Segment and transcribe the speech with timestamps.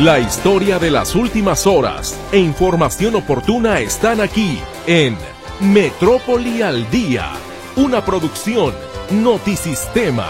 [0.00, 5.16] La historia de las últimas horas e información oportuna están aquí en
[5.60, 7.30] Metrópoli al Día,
[7.76, 8.74] una producción
[9.12, 10.26] Notisistema.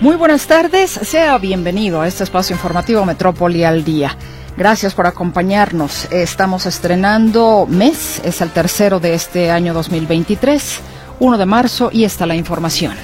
[0.00, 4.16] Muy buenas tardes, sea bienvenido a este espacio informativo Metrópoli al Día.
[4.56, 6.06] Gracias por acompañarnos.
[6.10, 10.80] Estamos estrenando mes, es el tercero de este año 2023,
[11.20, 12.94] 1 de marzo, y está la información.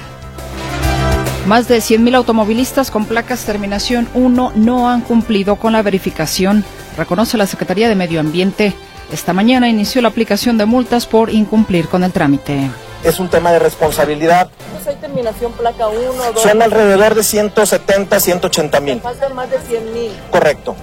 [1.47, 6.63] Más de 100.000 automovilistas con placas terminación 1 no han cumplido con la verificación,
[6.97, 8.73] reconoce la Secretaría de Medio Ambiente.
[9.11, 12.69] Esta mañana inició la aplicación de multas por incumplir con el trámite.
[13.03, 14.49] Es un tema de responsabilidad
[14.89, 16.41] hay terminación placa 1, 2?
[16.41, 19.01] Son alrededor de 170, 180 mil.
[19.01, 20.11] Faltan más de 100 mil.
[20.31, 20.75] Correcto.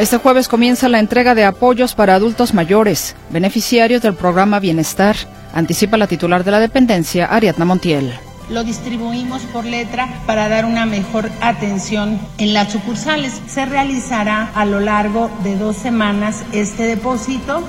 [0.00, 5.14] Este jueves comienza la entrega de apoyos para adultos mayores, beneficiarios del programa Bienestar,
[5.52, 8.10] anticipa la titular de la dependencia, Ariadna Montiel.
[8.48, 13.42] Lo distribuimos por letra para dar una mejor atención en las sucursales.
[13.46, 17.62] Se realizará a lo largo de dos semanas este depósito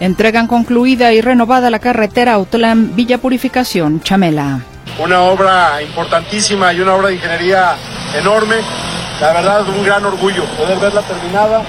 [0.00, 4.60] Entregan concluida y renovada la carretera Autlán Villa Purificación Chamela.
[5.02, 7.76] Una obra importantísima y una obra de ingeniería
[8.14, 8.56] enorme.
[9.20, 11.62] La verdad, un gran orgullo poder verla terminada.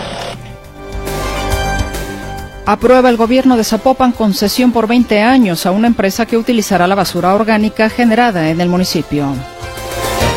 [2.66, 6.94] Aprueba el gobierno de Zapopan concesión por 20 años a una empresa que utilizará la
[6.94, 9.34] basura orgánica generada en el municipio.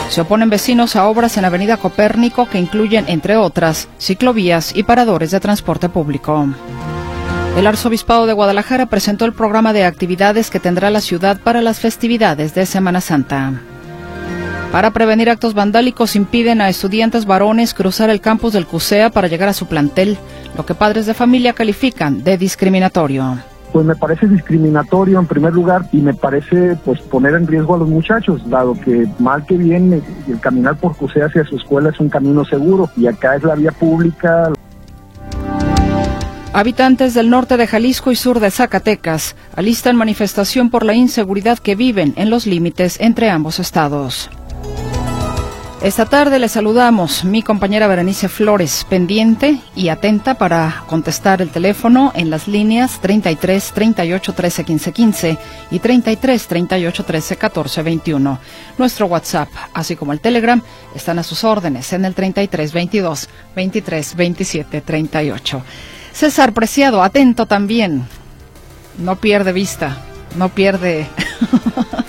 [0.09, 5.31] Se oponen vecinos a obras en Avenida Copérnico que incluyen, entre otras, ciclovías y paradores
[5.31, 6.49] de transporte público.
[7.59, 11.81] El Arzobispado de Guadalajara presentó el programa de actividades que tendrá la ciudad para las
[11.81, 13.61] festividades de Semana Santa.
[14.73, 19.51] Para prevenir actos vandálicos impiden a estudiantes varones cruzar el campus del CUSEA para llegar
[19.51, 20.17] a su plantel,
[20.56, 23.36] lo que padres de familia califican de discriminatorio.
[23.70, 27.79] Pues me parece discriminatorio en primer lugar y me parece pues poner en riesgo a
[27.79, 32.01] los muchachos, dado que mal que bien el caminar por CUSEA hacia su escuela es
[32.01, 34.51] un camino seguro y acá es la vía pública.
[36.55, 41.74] Habitantes del norte de Jalisco y sur de Zacatecas alistan manifestación por la inseguridad que
[41.74, 44.30] viven en los límites entre ambos estados.
[45.83, 52.13] Esta tarde le saludamos mi compañera Berenice Flores, pendiente y atenta para contestar el teléfono
[52.15, 55.39] en las líneas 33 38 13 15 15
[55.73, 58.39] y 33 38 13 14 21.
[58.79, 60.63] Nuestro WhatsApp, así como el Telegram,
[60.95, 65.63] están a sus órdenes en el 33 22 23 27 38.
[66.13, 68.07] César Preciado, atento también.
[68.98, 69.97] No pierde vista,
[70.37, 71.09] no pierde.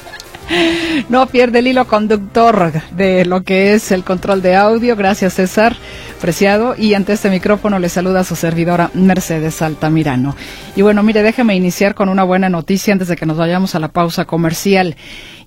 [1.10, 4.96] no pierde el hilo conductor de lo que es el control de audio.
[4.96, 5.76] Gracias, César
[6.22, 6.76] Preciado.
[6.78, 10.36] Y ante este micrófono le saluda a su servidora Mercedes Altamirano.
[10.76, 13.80] Y bueno, mire, déjeme iniciar con una buena noticia antes de que nos vayamos a
[13.80, 14.96] la pausa comercial.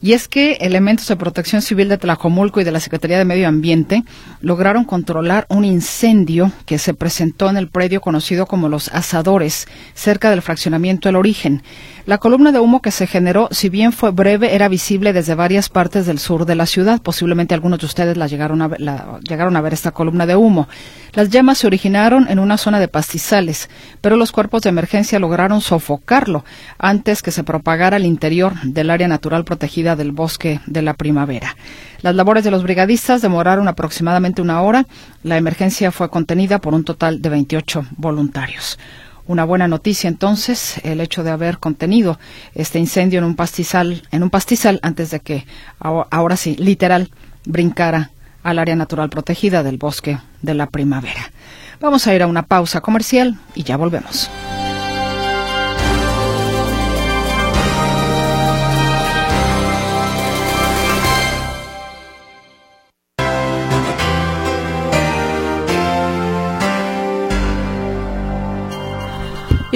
[0.00, 3.48] Y es que elementos de protección civil de Tlajomulco y de la Secretaría de Medio
[3.48, 4.04] Ambiente
[4.40, 10.30] lograron controlar un incendio que se presentó en el predio conocido como Los Asadores, cerca
[10.30, 11.62] del fraccionamiento El Origen.
[12.06, 15.68] La columna de humo que se generó, si bien fue breve, era visible desde varias
[15.68, 17.02] partes del sur de la ciudad.
[17.02, 20.68] Posiblemente algunos de ustedes la llegaron, a la, llegaron a ver esta columna de humo.
[21.14, 23.70] Las llamas se originaron en una zona de pastizales,
[24.00, 26.44] pero los cuerpos de emergencia lograron sofocarlo
[26.78, 31.54] antes que se propagara al interior del área natural protegida del bosque de la primavera.
[32.00, 34.86] Las labores de los brigadistas demoraron aproximadamente una hora.
[35.22, 38.78] La emergencia fue contenida por un total de 28 voluntarios.
[39.26, 42.18] Una buena noticia entonces el hecho de haber contenido
[42.54, 45.46] este incendio en un pastizal, en un pastizal antes de que
[45.78, 47.10] ahora sí, literal,
[47.44, 48.10] brincara
[48.42, 51.32] al área natural protegida del bosque de la primavera.
[51.80, 54.30] Vamos a ir a una pausa comercial y ya volvemos.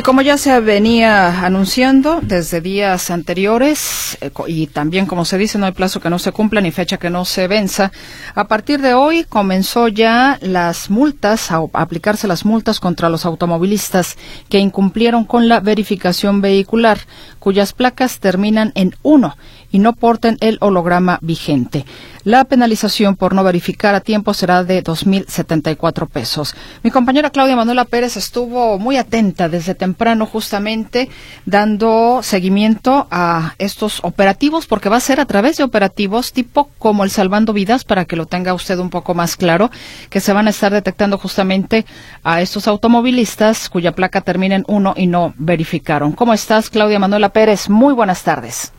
[0.00, 5.58] Y como ya se venía anunciando desde días anteriores, eh, y también como se dice,
[5.58, 7.93] no hay plazo que no se cumpla ni fecha que no se venza,
[8.35, 14.17] a partir de hoy comenzó ya las multas, a aplicarse las multas contra los automovilistas
[14.49, 17.00] que incumplieron con la verificación vehicular,
[17.38, 19.37] cuyas placas terminan en 1
[19.71, 21.85] y no porten el holograma vigente.
[22.23, 26.55] La penalización por no verificar a tiempo será de 2.074 pesos.
[26.83, 31.09] Mi compañera Claudia Manuela Pérez estuvo muy atenta desde temprano justamente
[31.47, 37.05] dando seguimiento a estos operativos porque va a ser a través de operativos tipo como
[37.05, 39.71] el Salvando Vidas para que lo tenga usted un poco más claro
[40.11, 41.87] que se van a estar detectando justamente
[42.23, 46.13] a estos automovilistas cuya placa termina en 1 y no verificaron.
[46.13, 47.71] ¿Cómo estás Claudia Manuela Pérez?
[47.71, 48.73] Muy buenas tardes.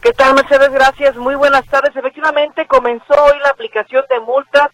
[0.00, 0.70] ¿Qué tal, Mercedes?
[0.70, 1.16] Gracias.
[1.16, 1.94] Muy buenas tardes.
[1.96, 4.68] Efectivamente, comenzó hoy la aplicación de multas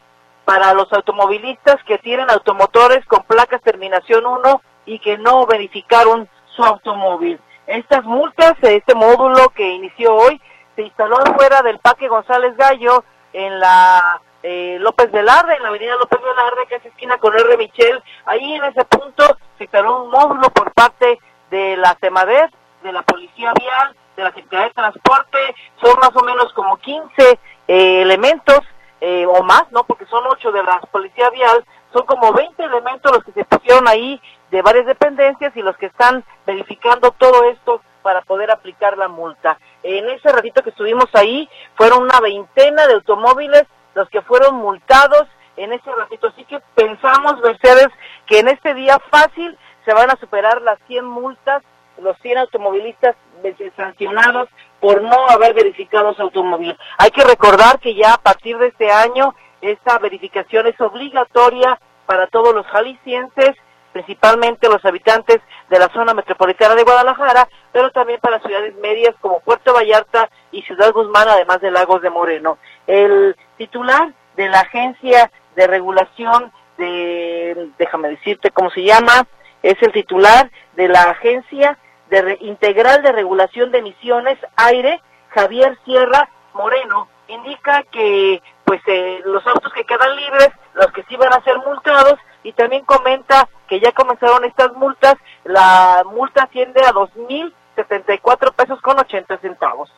[0.44, 6.62] para los automovilistas que tienen automotores con placas terminación 1 y que no verificaron su
[6.62, 7.40] automóvil.
[7.66, 10.38] Estas multas, este módulo que inició hoy,
[10.76, 15.96] se instaló fuera del Parque González Gallo en la eh, López Velarde, en la avenida
[15.96, 17.56] López Velarde, que es esquina con R.
[17.56, 18.02] Michel.
[18.26, 21.18] Ahí en ese punto se instaló un módulo por parte
[21.50, 22.50] de la CEMADES,
[22.82, 25.38] de la Policía Vial, de la Secretaría de Transporte,
[25.82, 27.38] son más o menos como 15
[27.68, 28.60] eh, elementos
[29.00, 29.84] eh, o más, ¿no?
[29.84, 33.86] Porque son 8 de la Policía Vial, son como 20 elementos los que se pusieron
[33.88, 34.20] ahí
[34.50, 39.58] de varias dependencias y los que están verificando todo esto para poder aplicar la multa.
[39.82, 43.64] En ese ratito que estuvimos ahí, fueron una veintena de automóviles
[43.94, 45.26] los que fueron multados
[45.56, 46.28] en ese ratito.
[46.28, 47.88] Así que pensamos, Mercedes,
[48.26, 51.62] que en este día fácil se van a superar las 100 multas,
[51.98, 53.16] los 100 automovilistas
[53.76, 54.48] sancionados
[54.80, 56.76] por no haber verificado su automóvil.
[56.98, 62.26] Hay que recordar que ya a partir de este año esta verificación es obligatoria para
[62.26, 63.56] todos los jaliscienses,
[63.92, 69.40] principalmente los habitantes de la zona metropolitana de Guadalajara, pero también para ciudades medias como
[69.40, 72.58] Puerto Vallarta y Ciudad Guzmán, además de Lagos de Moreno.
[72.86, 79.26] El titular de la agencia de regulación de, déjame decirte cómo se llama,
[79.62, 81.78] es el titular de la agencia
[82.22, 85.00] de integral de regulación de emisiones aire,
[85.30, 91.16] Javier Sierra Moreno, indica que pues eh, los autos que quedan libres, los que sí
[91.16, 95.14] van a ser multados, y también comenta que ya comenzaron estas multas,
[95.44, 99.90] la multa asciende a 2.074 pesos con 80 centavos.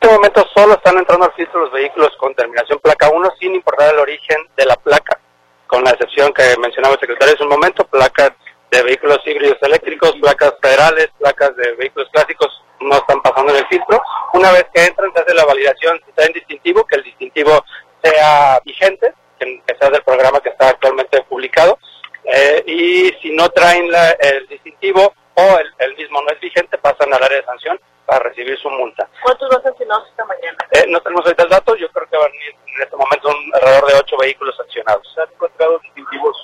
[0.00, 3.54] En este momento solo están entrando al filtro los vehículos con terminación placa 1 sin
[3.54, 5.18] importar el origen de la placa,
[5.66, 8.32] con la excepción que mencionaba el secretario hace un momento, placas
[8.74, 13.66] de vehículos híbridos eléctricos, placas federales, placas de vehículos clásicos no están pasando en el
[13.68, 14.02] filtro.
[14.32, 17.64] Una vez que entran se hace la validación si está en distintivo, que el distintivo
[18.02, 21.78] sea vigente, que, sea del programa que está actualmente publicado,
[22.24, 23.88] eh, y si no traen
[24.18, 28.58] el distintivo o el, mismo no es vigente, pasan al área de sanción para recibir
[28.58, 29.08] su multa.
[29.22, 30.58] ¿Cuántos van sancionados esta mañana?
[30.72, 33.86] Eh, no tenemos ahorita el dato, yo creo que van en este momento un alrededor
[33.86, 35.06] de ocho vehículos sancionados.
[35.14, 36.36] ¿Se han encontrado distintivos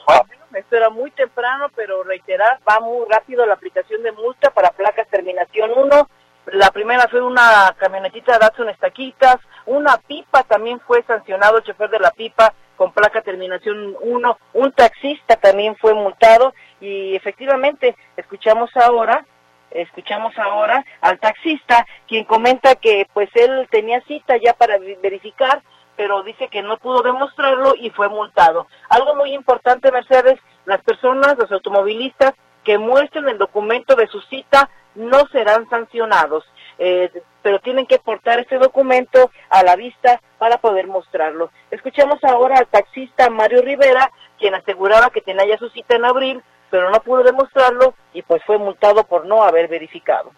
[0.55, 5.09] esto era muy temprano, pero reiterar, va muy rápido la aplicación de multa para placas
[5.09, 6.09] terminación 1.
[6.53, 9.37] La primera fue una camionetita Datsun Estaquitas,
[9.67, 14.73] una pipa también fue sancionado el chofer de la pipa con placa terminación 1, un
[14.73, 19.27] taxista también fue multado y efectivamente escuchamos ahora
[19.71, 25.63] escuchamos ahora al taxista quien comenta que pues él tenía cita ya para verificar
[26.01, 28.67] pero dice que no pudo demostrarlo y fue multado.
[28.89, 32.33] Algo muy importante, Mercedes, las personas, los automovilistas
[32.65, 36.45] que muestren el documento de su cita no serán sancionados,
[36.79, 37.11] eh,
[37.43, 41.51] pero tienen que portar este documento a la vista para poder mostrarlo.
[41.71, 46.43] Escuchamos ahora al taxista Mario Rivera, quien aseguraba que tenía ya su cita en abril,
[46.71, 50.33] pero no pudo demostrarlo y pues fue multado por no haber verificado.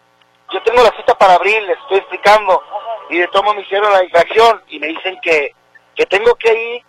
[0.51, 2.61] Yo tengo la cita para abril, les estoy explicando,
[3.09, 5.51] y de tomo me hicieron la infracción y me dicen que,
[5.95, 6.83] que tengo que ir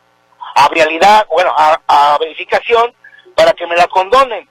[0.55, 2.94] a realidad, bueno, a, verificación
[3.34, 4.48] para que me la condonen.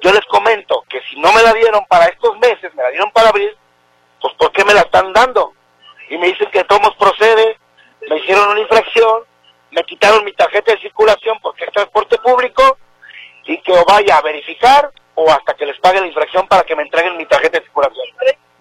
[0.00, 3.10] Yo les comento que si no me la dieron para estos meses, me la dieron
[3.10, 3.50] para abril,
[4.20, 5.52] pues ¿por qué me la están dando?
[6.08, 7.58] Y me dicen que Tomos procede,
[8.08, 9.24] me hicieron una infracción,
[9.70, 12.78] me quitaron mi tarjeta de circulación porque es transporte público
[13.44, 16.74] y que o vaya a verificar o hasta que les pague la infracción para que
[16.74, 18.06] me entreguen mi tarjeta de circulación.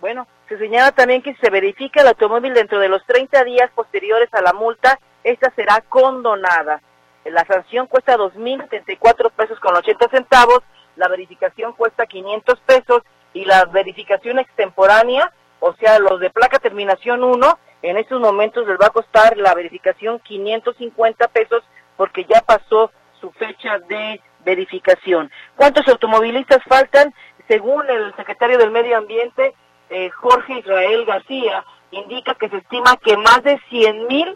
[0.01, 3.69] Bueno, se señala también que si se verifica el automóvil dentro de los 30 días
[3.75, 6.81] posteriores a la multa, esta será condonada.
[7.25, 10.61] La sanción cuesta 2.074 pesos con 80 centavos,
[10.99, 13.01] la verificación cuesta 500 pesos
[13.33, 18.77] y la verificación extemporánea, o sea, los de placa terminación 1, en estos momentos les
[18.77, 21.63] va a costar la verificación 550 pesos
[21.95, 22.91] porque ya pasó
[23.21, 25.31] su fecha de verificación.
[25.55, 27.13] ¿Cuántos automovilistas faltan?
[27.47, 29.53] Según el secretario del Medio Ambiente,
[29.89, 34.35] eh, Jorge Israel García, indica que se estima que más de 100.000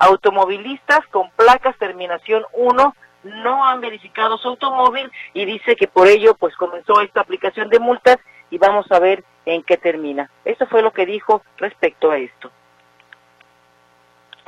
[0.00, 6.34] automovilistas con placas terminación 1 no han verificado su automóvil y dice que por ello
[6.34, 8.16] pues comenzó esta aplicación de multas
[8.50, 10.30] y vamos a ver en qué termina.
[10.44, 12.50] Eso fue lo que dijo respecto a esto.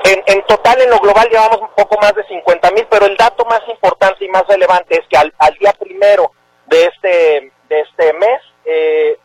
[0.05, 3.17] En, en, total, en lo global, llevamos un poco más de 50 mil, pero el
[3.17, 6.33] dato más importante y más relevante es que al, al día primero
[6.67, 9.19] de este, de este mes eh,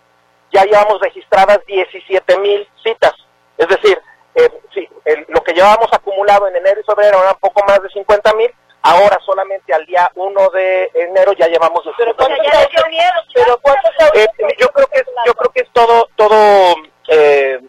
[0.51, 3.13] ya llevamos registradas 17 mil citas.
[3.57, 3.99] Es decir,
[4.35, 7.81] eh, sí, el, lo que llevábamos acumulado en enero y febrero era un poco más
[7.81, 8.53] de 50 mil,
[8.89, 12.67] ahora solamente al día 1 de enero ya llevamos los pero, ¿cuántos ya
[13.33, 14.27] pero ¿cuántos eh,
[14.57, 16.75] yo creo que es, yo creo que es todo todo
[17.09, 17.59] eh,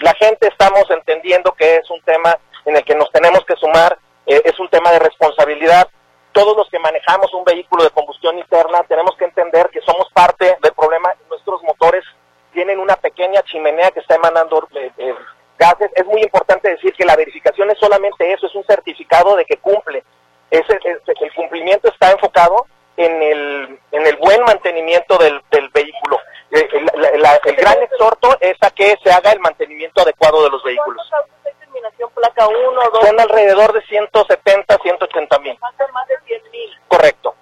[0.00, 3.98] la gente estamos entendiendo que es un tema en el que nos tenemos que sumar,
[4.26, 5.88] eh, es un tema de responsabilidad.
[6.32, 10.56] Todos los que manejamos un vehículo de combustión interna tenemos que entender que somos parte
[10.62, 11.12] del problema.
[11.28, 12.04] Nuestros motores
[12.52, 15.14] tienen una pequeña chimenea que está emanando eh, eh,
[15.60, 15.90] gases.
[15.94, 19.58] Es muy importante decir que la verificación es solamente eso, es un certificado de que
[19.58, 20.02] cumple.
[20.50, 26.18] Ese, ese, el cumplimiento está enfocado en el, en el buen mantenimiento del, del vehículo.
[26.50, 30.50] Eh, el, la, el, gran exhorto es a que se haga el mantenimiento adecuado de
[30.50, 31.06] los vehículos.
[31.08, 33.06] ¿Cuántos autos de terminación placa 1 2?
[33.06, 35.58] Son alrededor de 170, 180 mil.
[35.60, 36.70] Más de 100 mil.
[36.88, 37.34] Correcto.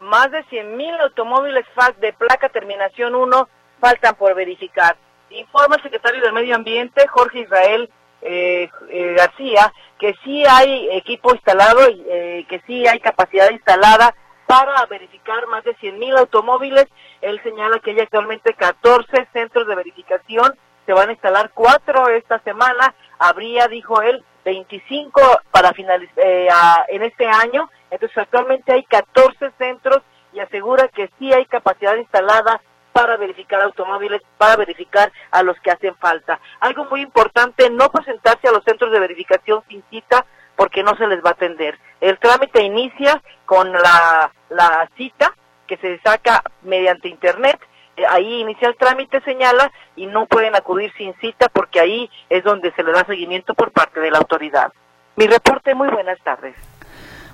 [0.00, 3.48] Más de 100 mil automóviles FAC de placa terminación 1
[3.80, 4.96] faltan por verificar.
[5.30, 7.90] Informa el secretario del Medio Ambiente, Jorge Israel
[8.22, 14.14] eh, eh, García, que sí hay equipo instalado y eh, que sí hay capacidad instalada
[14.46, 16.86] para verificar más de 100 mil automóviles.
[17.20, 20.54] Él señala que hay actualmente 14 centros de verificación,
[20.86, 25.20] se van a instalar cuatro esta semana, habría, dijo él, 25
[25.50, 26.48] para finalizar eh,
[26.88, 29.98] en este año, entonces actualmente hay 14 centros
[30.32, 32.62] y asegura que sí hay capacidad instalada
[32.98, 36.40] para verificar automóviles, para verificar a los que hacen falta.
[36.58, 40.26] Algo muy importante, no presentarse a los centros de verificación sin cita,
[40.56, 41.78] porque no se les va a atender.
[42.00, 45.32] El trámite inicia con la, la cita
[45.68, 47.60] que se saca mediante internet,
[47.96, 52.42] eh, ahí inicia el trámite, señala, y no pueden acudir sin cita porque ahí es
[52.42, 54.72] donde se le da seguimiento por parte de la autoridad.
[55.14, 56.56] Mi reporte, muy buenas tardes.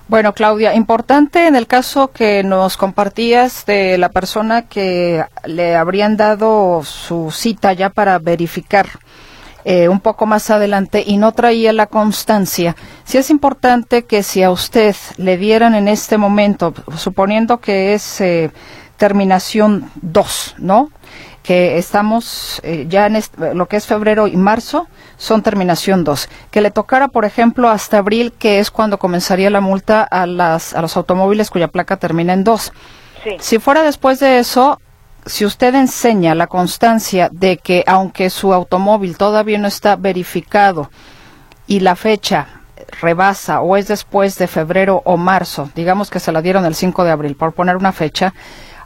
[0.06, 6.18] Bueno, Claudia, importante en el caso que nos compartías de la persona que le habrían
[6.18, 8.86] dado su cita ya para verificar
[9.64, 12.76] eh, un poco más adelante y no traía la constancia.
[13.04, 18.20] Sí es importante que si a usted le dieran en este momento, suponiendo que es
[18.20, 18.50] eh,
[18.98, 20.90] terminación 2, ¿no?
[21.44, 23.22] que estamos eh, ya en
[23.56, 26.28] lo que es febrero y marzo son terminación 2.
[26.50, 30.74] Que le tocara, por ejemplo, hasta abril, que es cuando comenzaría la multa a, las,
[30.74, 32.72] a los automóviles cuya placa termina en 2.
[33.24, 33.30] Sí.
[33.40, 34.78] Si fuera después de eso,
[35.26, 40.90] si usted enseña la constancia de que aunque su automóvil todavía no está verificado
[41.66, 42.46] y la fecha
[43.00, 47.04] rebasa o es después de febrero o marzo, digamos que se la dieron el 5
[47.04, 48.34] de abril, por poner una fecha,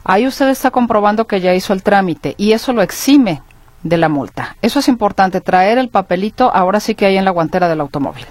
[0.03, 3.41] ahí usted está comprobando que ya hizo el trámite y eso lo exime
[3.83, 4.55] de la multa.
[4.61, 8.25] Eso es importante, traer el papelito ahora sí que hay en la guantera del automóvil.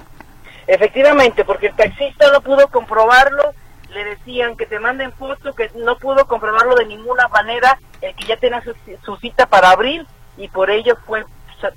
[0.67, 3.55] Efectivamente, porque el taxista no pudo comprobarlo,
[3.91, 8.27] le decían que te manden fotos, que no pudo comprobarlo de ninguna manera, el que
[8.27, 8.63] ya tenía
[9.05, 11.25] su, cita para abril y por ello fue,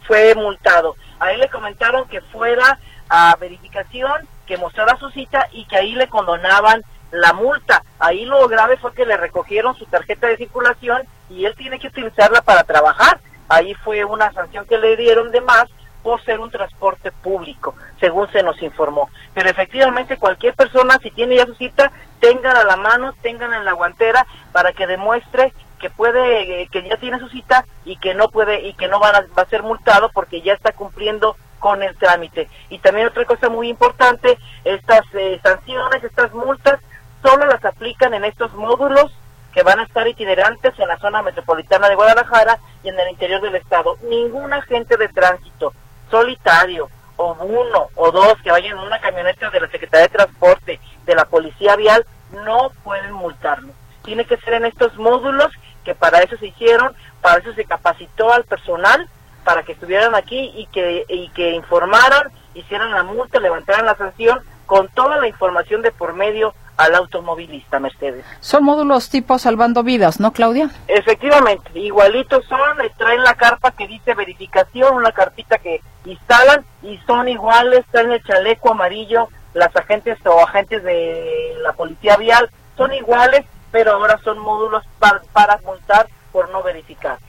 [0.06, 0.96] fue multado.
[1.20, 5.94] A él le comentaron que fuera a verificación, que mostrara su cita y que ahí
[5.94, 7.84] le condonaban la multa.
[8.00, 11.88] Ahí lo grave fue que le recogieron su tarjeta de circulación y él tiene que
[11.88, 13.20] utilizarla para trabajar.
[13.52, 15.66] Ahí fue una sanción que le dieron de más
[16.04, 19.10] por ser un transporte público, según se nos informó.
[19.34, 21.92] Pero efectivamente cualquier persona, si tiene ya su cita,
[22.22, 26.96] tengan a la mano, tengan en la guantera para que demuestre que puede, que ya
[26.96, 30.10] tiene su cita y que no puede y que no van va a ser multado
[30.14, 32.48] porque ya está cumpliendo con el trámite.
[32.70, 36.80] Y también otra cosa muy importante, estas eh, sanciones, estas multas,
[37.22, 39.12] solo las aplican en estos módulos
[39.54, 43.42] que van a estar itinerantes en la zona metropolitana de Guadalajara y en el interior
[43.42, 43.98] del estado.
[44.04, 45.74] Ningún agente de tránsito
[46.10, 50.80] solitario o uno o dos que vayan en una camioneta de la Secretaría de Transporte,
[51.06, 52.06] de la Policía Vial,
[52.46, 53.74] no pueden multarlo.
[54.04, 55.52] Tiene que ser en estos módulos
[55.84, 59.08] que para eso se hicieron, para eso se capacitó al personal,
[59.44, 64.42] para que estuvieran aquí y que, y que informaran, hicieran la multa, levantaran la sanción
[64.66, 68.26] con toda la información de por medio al automovilista, Mercedes.
[68.40, 70.70] Son módulos tipo salvando vidas, ¿no, Claudia?
[70.88, 76.98] Efectivamente, igualitos son, le traen la carpa que dice verificación, una carpita que instalan y
[77.06, 82.94] son iguales, traen el chaleco amarillo, las agentes o agentes de la policía vial son
[82.94, 87.20] iguales, pero ahora son módulos para, para multar por no verificar.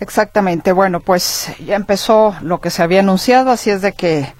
[0.00, 4.32] Exactamente, bueno, pues ya empezó lo que se había anunciado, así es de que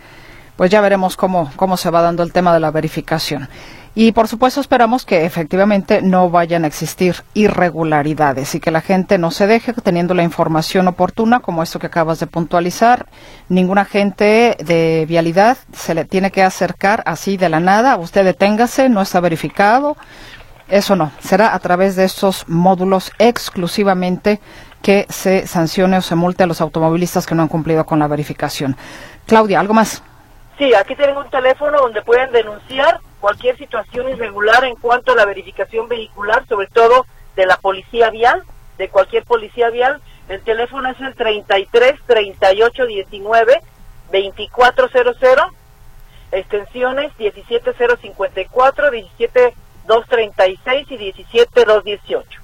[0.57, 3.49] pues ya veremos cómo, cómo se va dando el tema de la verificación.
[3.95, 9.19] Y por supuesto esperamos que efectivamente no vayan a existir irregularidades y que la gente
[9.19, 13.07] no se deje teniendo la información oportuna como esto que acabas de puntualizar.
[13.51, 17.99] Ningún agente de vialidad se le tiene que acercar así de la nada.
[17.99, 19.99] Usted deténgase, no está verificado.
[20.69, 24.41] Eso no, será a través de estos módulos exclusivamente
[24.81, 28.07] que se sancione o se multe a los automovilistas que no han cumplido con la
[28.07, 28.75] verificación.
[29.27, 30.03] Claudia, ¿algo más?
[30.57, 35.25] Sí, aquí tienen un teléfono donde pueden denunciar cualquier situación irregular en cuanto a la
[35.25, 38.43] verificación vehicular, sobre todo de la policía vial,
[38.79, 40.03] de cualquier policía vial.
[40.29, 43.61] El teléfono es el 33 38 19
[44.11, 45.53] 2400,
[46.33, 52.41] extensiones 17054, 17236 y 17218.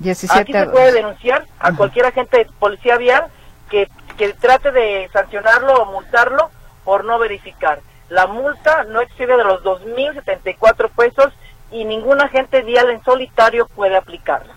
[0.00, 3.26] 17 Aquí se puede denunciar a cualquier agente de policía vial
[3.70, 6.50] que, que trate de sancionarlo o multarlo
[6.84, 7.78] por no verificar.
[8.10, 11.32] La multa no excede de los 2.074 pesos
[11.70, 14.52] y ningún agente vial en solitario puede aplicarla.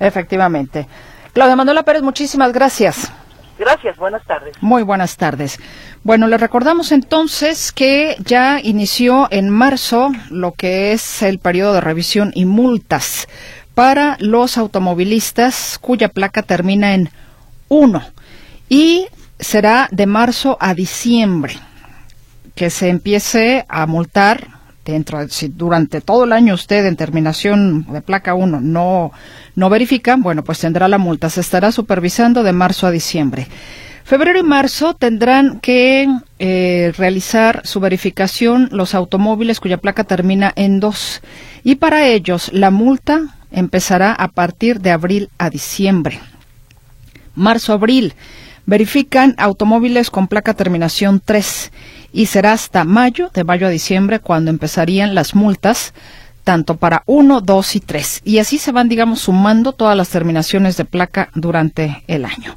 [0.00, 0.88] Efectivamente.
[1.34, 3.12] Claudia Manuela Pérez, muchísimas gracias.
[3.58, 4.56] Gracias, buenas tardes.
[4.62, 5.60] Muy buenas tardes.
[6.02, 11.80] Bueno, le recordamos entonces que ya inició en marzo lo que es el periodo de
[11.82, 13.28] revisión y multas
[13.74, 17.10] para los automovilistas cuya placa termina en
[17.68, 18.02] 1
[18.70, 19.08] y
[19.38, 21.54] será de marzo a diciembre
[22.54, 24.48] que se empiece a multar
[24.84, 29.12] dentro si durante todo el año usted en terminación de placa 1 no
[29.54, 33.46] no verifica, bueno, pues tendrá la multa, se estará supervisando de marzo a diciembre.
[34.04, 36.06] Febrero y marzo tendrán que
[36.38, 41.22] eh, realizar su verificación los automóviles cuya placa termina en 2
[41.62, 46.20] y para ellos la multa empezará a partir de abril a diciembre.
[47.34, 48.14] Marzo-abril
[48.66, 51.72] verifican automóviles con placa terminación 3
[52.14, 55.92] y será hasta mayo, de mayo a diciembre, cuando empezarían las multas,
[56.44, 58.20] tanto para 1, 2 y 3.
[58.24, 62.56] Y así se van, digamos, sumando todas las terminaciones de placa durante el año.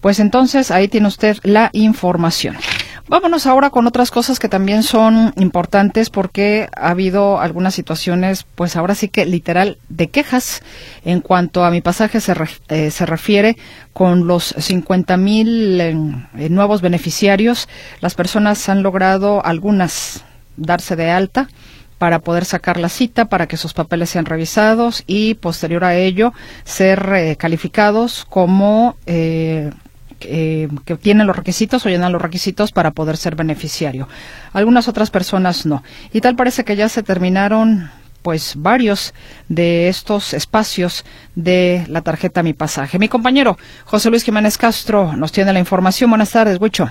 [0.00, 2.56] Pues entonces ahí tiene usted la información.
[3.08, 8.76] Vámonos ahora con otras cosas que también son importantes porque ha habido algunas situaciones, pues
[8.76, 10.62] ahora sí que literal, de quejas
[11.04, 12.34] en cuanto a mi pasaje se,
[12.68, 13.56] eh, se refiere
[13.92, 15.94] con los 50 mil eh,
[16.48, 17.68] nuevos beneficiarios.
[18.00, 20.24] Las personas han logrado algunas
[20.56, 21.48] darse de alta
[21.98, 26.32] para poder sacar la cita, para que sus papeles sean revisados y posterior a ello
[26.64, 28.96] ser eh, calificados como
[30.24, 34.08] eh, que tienen los requisitos o llenan los requisitos para poder ser beneficiario.
[34.52, 35.82] Algunas otras personas no.
[36.12, 37.90] Y tal parece que ya se terminaron
[38.22, 39.14] pues varios
[39.48, 41.04] de estos espacios
[41.34, 42.98] de la tarjeta Mi Pasaje.
[42.98, 46.10] Mi compañero José Luis Jiménez Castro nos tiene la información.
[46.10, 46.88] Buenas tardes, Huicho.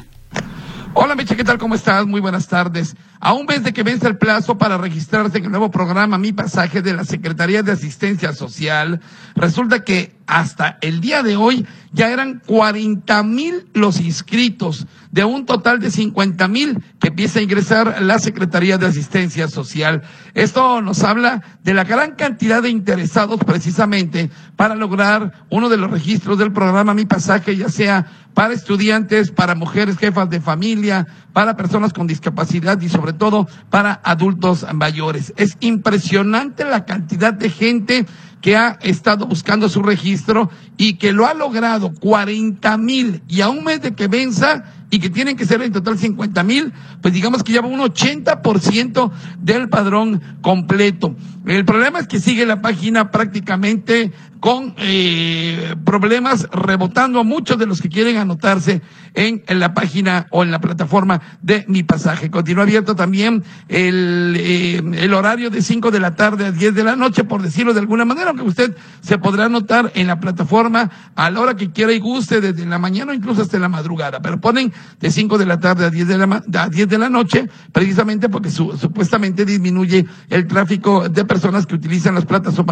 [0.94, 1.58] Hola Meche, ¿qué tal?
[1.58, 2.06] ¿Cómo estás?
[2.06, 2.96] Muy buenas tardes.
[3.22, 6.34] A un mes de que vence el plazo para registrarse en el nuevo programa Mi
[6.34, 9.00] Pasaje de la Secretaría de Asistencia Social,
[9.36, 15.46] resulta que hasta el día de hoy ya eran 40 mil los inscritos de un
[15.46, 20.04] total de 50 mil que empieza a ingresar la Secretaría de Asistencia Social.
[20.34, 25.92] Esto nos habla de la gran cantidad de interesados precisamente para lograr uno de los
[25.92, 31.58] registros del programa Mi Pasaje, ya sea para estudiantes, para mujeres jefas de familia, para
[31.58, 35.34] personas con discapacidad y sobre todo para adultos mayores.
[35.36, 38.06] Es impresionante la cantidad de gente
[38.42, 43.22] que ha estado buscando su registro y que lo ha logrado 40 mil.
[43.28, 46.44] Y a un mes de que venza y que tienen que ser en total 50
[46.44, 51.16] mil, pues digamos que lleva un 80% del padrón completo.
[51.46, 57.68] El problema es que sigue la página prácticamente con eh, problemas rebotando a muchos de
[57.68, 58.82] los que quieren anotarse
[59.14, 62.32] en, la página o en la plataforma de Mi Pasaje.
[62.32, 66.84] Continúa abierto también el, eh, el horario de 5 de la tarde a 10 de
[66.84, 70.90] la noche, por decirlo de alguna manera, aunque usted se podrá anotar en la plataforma
[71.16, 74.22] a la hora que quiera y guste, desde la mañana o incluso hasta la madrugada.
[74.22, 77.10] Pero ponen de 5 de la tarde a 10 de la, a 10 de la
[77.10, 82.26] noche, precisamente porque supuestamente disminuye el tráfico de personas que utilizan las,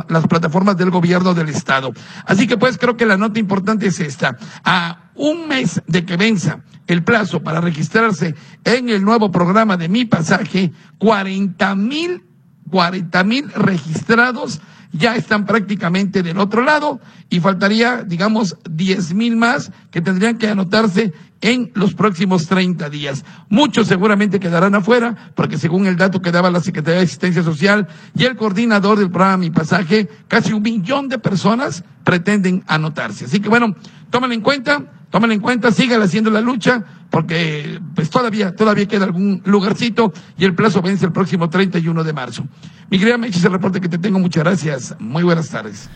[0.07, 1.91] las plataformas del gobierno del Estado.
[2.25, 4.37] Así que pues creo que la nota importante es esta.
[4.63, 9.89] A un mes de que venza el plazo para registrarse en el nuevo programa de
[9.89, 12.23] Mi Pasaje, 40 mil,
[12.69, 16.99] 40 mil registrados ya están prácticamente del otro lado
[17.29, 23.23] y faltaría, digamos, 10 mil más que tendrían que anotarse en los próximos 30 días.
[23.49, 27.87] Muchos seguramente quedarán afuera, porque según el dato que daba la Secretaría de Asistencia Social
[28.15, 33.25] y el coordinador del programa Mi Pasaje, casi un millón de personas pretenden anotarse.
[33.25, 33.75] Así que bueno,
[34.09, 39.05] tomen en cuenta, Tómenlo en cuenta, sigan haciendo la lucha, porque pues todavía, todavía queda
[39.05, 42.43] algún lugarcito y el plazo vence el próximo 31 de marzo.
[42.89, 44.95] Mi querida Meche, el reporte que te tengo, muchas gracias.
[44.99, 45.89] Muy buenas tardes.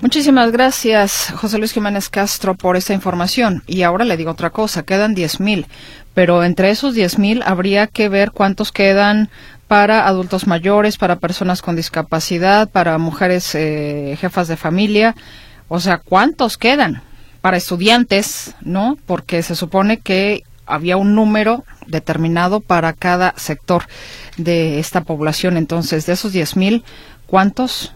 [0.00, 3.62] Muchísimas gracias, José Luis Jiménez Castro, por esta información.
[3.66, 5.66] Y ahora le digo otra cosa, quedan 10 mil,
[6.12, 9.30] pero entre esos 10 mil habría que ver cuántos quedan
[9.66, 15.14] para adultos mayores, para personas con discapacidad, para mujeres eh, jefas de familia.
[15.68, 17.02] O sea, ¿cuántos quedan?
[17.44, 18.96] Para estudiantes, ¿no?
[19.04, 23.84] Porque se supone que había un número determinado para cada sector
[24.38, 25.58] de esta población.
[25.58, 26.84] Entonces, de esos 10 mil,
[27.26, 27.92] ¿cuántos,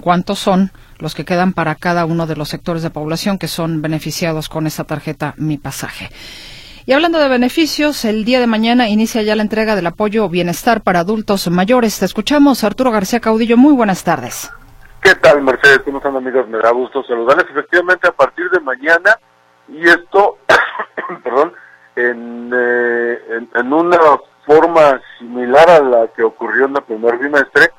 [0.00, 3.82] ¿cuántos son los que quedan para cada uno de los sectores de población que son
[3.82, 6.10] beneficiados con esta tarjeta Mi Pasaje?
[6.84, 10.80] Y hablando de beneficios, el día de mañana inicia ya la entrega del apoyo bienestar
[10.80, 12.00] para adultos mayores.
[12.00, 13.56] Te escuchamos, Arturo García Caudillo.
[13.56, 14.50] Muy buenas tardes.
[15.02, 15.82] ¿Qué tal, Mercedes?
[15.84, 16.48] ¿Cómo están, amigos?
[16.48, 17.46] Me da gusto saludarles.
[17.50, 19.18] Efectivamente, a partir de mañana,
[19.68, 20.38] y esto,
[21.22, 21.54] perdón,
[21.94, 23.98] en, eh, en, una
[24.44, 27.70] forma similar a la que ocurrió en el primer bimestre,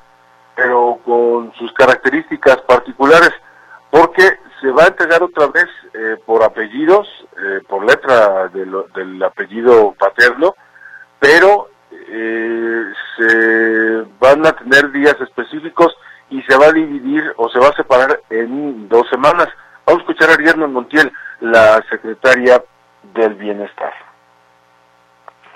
[0.56, 3.32] pero con sus características particulares,
[3.90, 7.06] porque se va a entregar otra vez eh, por apellidos,
[7.38, 10.54] eh, por letra del apellido paterno,
[11.18, 12.84] pero eh,
[13.16, 15.94] se van a tener días específicos
[16.30, 19.48] y se va a dividir o se va a separar en dos semanas.
[19.84, 22.62] Vamos a escuchar a Ariadna Montiel, la secretaria
[23.14, 23.92] del Bienestar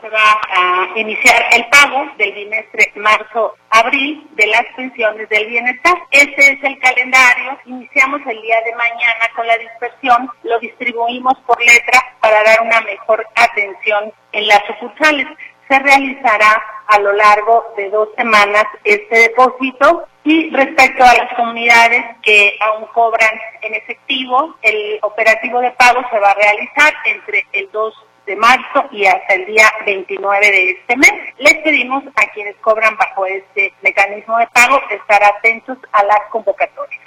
[0.05, 5.95] se va a iniciar el pago del bimestre marzo-abril de las pensiones del bienestar.
[6.11, 7.59] Este es el calendario.
[7.65, 12.83] Iniciamos el día de mañana con la dispersión, lo distribuimos por letra para dar una
[12.83, 15.27] mejor atención en las sucursales.
[15.69, 22.05] Se realizará a lo largo de dos semanas este depósito y respecto a las comunidades
[22.23, 23.31] que aún cobran
[23.63, 27.95] en efectivo, el operativo de pago se va a realizar entre el 2
[28.27, 31.13] de marzo y hasta el día 29 de este mes.
[31.39, 37.05] Les pedimos a quienes cobran bajo este mecanismo de pago estar atentos a las convocatorias.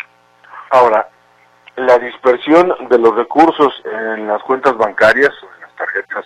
[0.70, 1.10] Ahora,
[1.76, 6.26] la dispersión de los recursos en las cuentas bancarias o en las tarjetas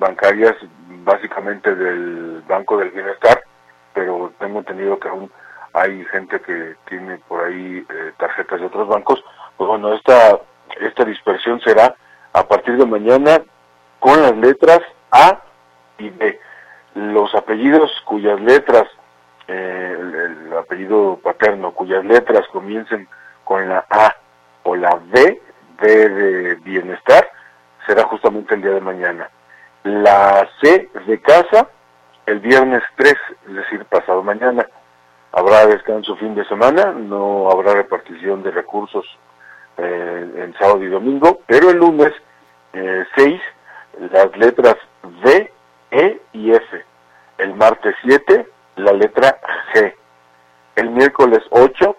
[0.00, 0.56] bancarias
[1.04, 3.44] básicamente del Banco del Bienestar,
[3.94, 5.30] pero tengo entendido que aún
[5.72, 9.22] hay gente que tiene por ahí eh, tarjetas de otros bancos,
[9.56, 10.40] pues bueno, esta,
[10.80, 11.94] esta dispersión será
[12.32, 13.42] a partir de mañana
[14.00, 14.80] con las letras
[15.12, 15.40] A
[15.98, 16.40] y B.
[16.94, 18.84] Los apellidos cuyas letras,
[19.46, 23.06] eh, el, apellido paterno, cuyas letras comiencen
[23.44, 24.16] con la A
[24.64, 25.40] o la B,
[25.80, 27.28] B de bienestar,
[27.86, 29.30] será justamente el día de mañana.
[29.84, 31.68] La C de casa,
[32.26, 33.14] el viernes 3,
[33.48, 34.66] es decir, pasado mañana.
[35.32, 39.06] Habrá descanso fin de semana, no habrá repartición de recursos
[39.76, 42.12] eh, en sábado y domingo, pero el lunes
[42.72, 43.40] eh, 6
[44.12, 45.52] las letras V,
[45.90, 46.84] E y F.
[47.38, 49.40] El martes 7, la letra
[49.72, 49.94] G.
[50.76, 51.96] El miércoles 8,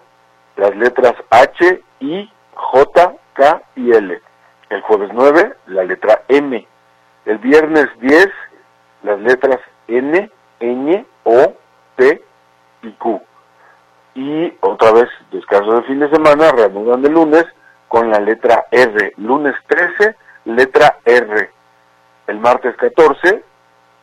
[0.56, 4.20] las letras H, I, J, K y L.
[4.70, 6.66] El jueves 9, la letra M.
[7.24, 8.28] El viernes 10,
[9.02, 10.30] las letras N,
[10.60, 11.54] Ñ, O,
[11.96, 12.22] P
[12.82, 13.20] y Q.
[14.14, 17.44] Y otra vez, descanso de fin de semana, reanudan el lunes
[17.88, 19.12] con la letra R.
[19.16, 21.50] Lunes 13, letra R
[22.26, 23.42] el martes 14,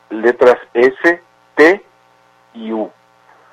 [0.10, 1.22] letras S,
[1.56, 1.84] T
[2.54, 2.92] y U.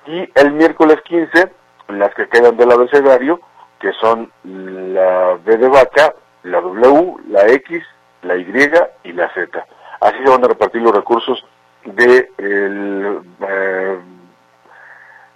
[0.06, 1.50] Y el miércoles 15,
[1.88, 3.40] las que quedan del abecedario,
[3.80, 7.82] que son la B de vaca, la W, la X,
[8.26, 8.46] la Y
[9.04, 9.66] y la Z.
[10.00, 11.44] Así se van a repartir los recursos
[11.84, 13.98] del de eh,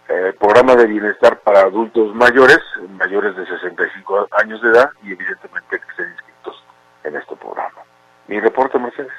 [0.09, 2.59] eh, programa de bienestar para adultos mayores,
[2.99, 6.65] mayores de 65 años de edad y evidentemente que estén inscritos
[7.05, 7.81] en este programa.
[8.27, 9.13] Mi reporte, Mercedes.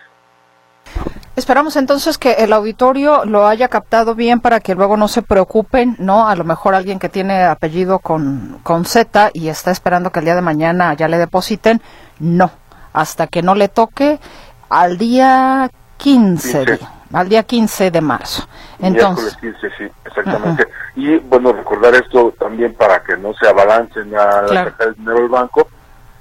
[1.37, 5.95] Esperamos entonces que el auditorio lo haya captado bien para que luego no se preocupen,
[5.97, 6.27] ¿no?
[6.27, 10.25] A lo mejor alguien que tiene apellido con, con Z y está esperando que el
[10.25, 11.81] día de mañana ya le depositen,
[12.19, 12.51] no.
[12.93, 14.19] Hasta que no le toque
[14.69, 16.79] al día 15,
[17.13, 18.47] al día 15 de marzo.
[18.79, 20.67] Entonces, 15, sí, exactamente.
[20.95, 25.29] Y bueno, recordar esto también para que no se avalancen a sacar el dinero del
[25.29, 25.67] banco,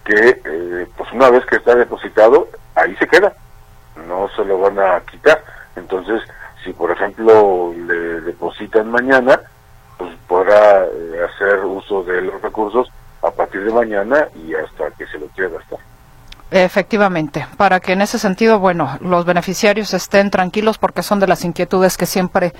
[0.04, 3.32] que eh, pues una vez que está depositado, ahí se queda
[4.06, 5.42] no se lo van a quitar.
[5.76, 6.22] Entonces,
[6.64, 9.40] si por ejemplo le depositan mañana,
[9.98, 12.90] pues podrá eh, hacer uso de los recursos
[13.22, 15.78] a partir de mañana y hasta que se lo quiera gastar.
[16.52, 21.44] Efectivamente, para que en ese sentido, bueno, los beneficiarios estén tranquilos porque son de las
[21.44, 22.52] inquietudes que siempre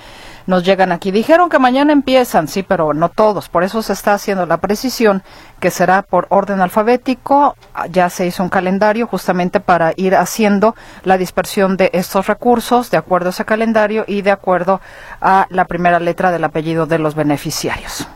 [0.47, 1.11] nos llegan aquí.
[1.11, 3.49] Dijeron que mañana empiezan, sí, pero no todos.
[3.49, 5.23] Por eso se está haciendo la precisión
[5.59, 7.55] que será por orden alfabético.
[7.89, 10.73] Ya se hizo un calendario justamente para ir haciendo
[11.03, 14.79] la dispersión de estos recursos de acuerdo a ese calendario y de acuerdo
[15.19, 18.07] a la primera letra del apellido de los beneficiarios.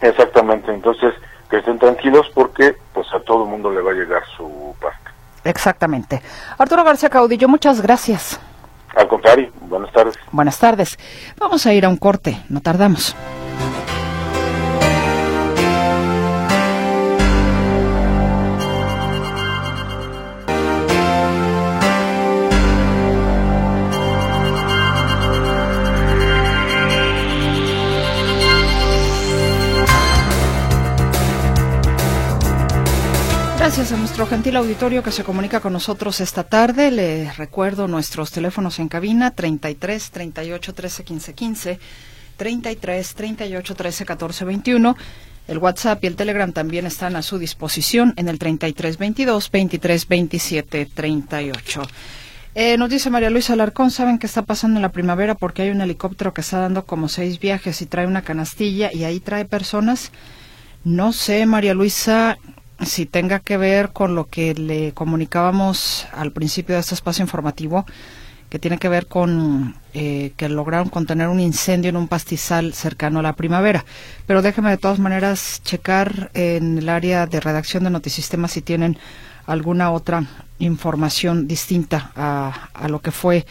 [0.00, 0.74] Exactamente.
[0.74, 1.14] Entonces,
[1.48, 4.65] que estén tranquilos porque pues a todo el mundo le va a llegar su.
[5.48, 6.22] Exactamente.
[6.58, 8.38] Arturo García Caudillo, muchas gracias.
[8.94, 10.14] Al contrario, buenas tardes.
[10.32, 10.98] Buenas tardes.
[11.38, 13.14] Vamos a ir a un corte, no tardamos.
[33.66, 36.92] Gracias a nuestro gentil auditorio que se comunica con nosotros esta tarde.
[36.92, 41.80] Le recuerdo nuestros teléfonos en cabina 33 38 13 15 15,
[42.36, 44.96] 33 38 13 14 21.
[45.48, 50.08] El WhatsApp y el Telegram también están a su disposición en el 33 22 23
[50.08, 51.82] 27 38.
[52.54, 55.34] Eh, nos dice María Luisa Alarcón, ¿saben qué está pasando en la primavera?
[55.34, 59.02] Porque hay un helicóptero que está dando como seis viajes y trae una canastilla y
[59.02, 60.12] ahí trae personas.
[60.84, 62.38] No sé, María Luisa,
[62.84, 67.86] si tenga que ver con lo que le comunicábamos al principio de este espacio informativo,
[68.50, 73.18] que tiene que ver con eh, que lograron contener un incendio en un pastizal cercano
[73.18, 73.84] a la primavera.
[74.26, 78.98] Pero déjeme de todas maneras checar en el área de redacción de Notisistemas si tienen
[79.46, 80.24] alguna otra
[80.58, 83.46] información distinta a lo que fue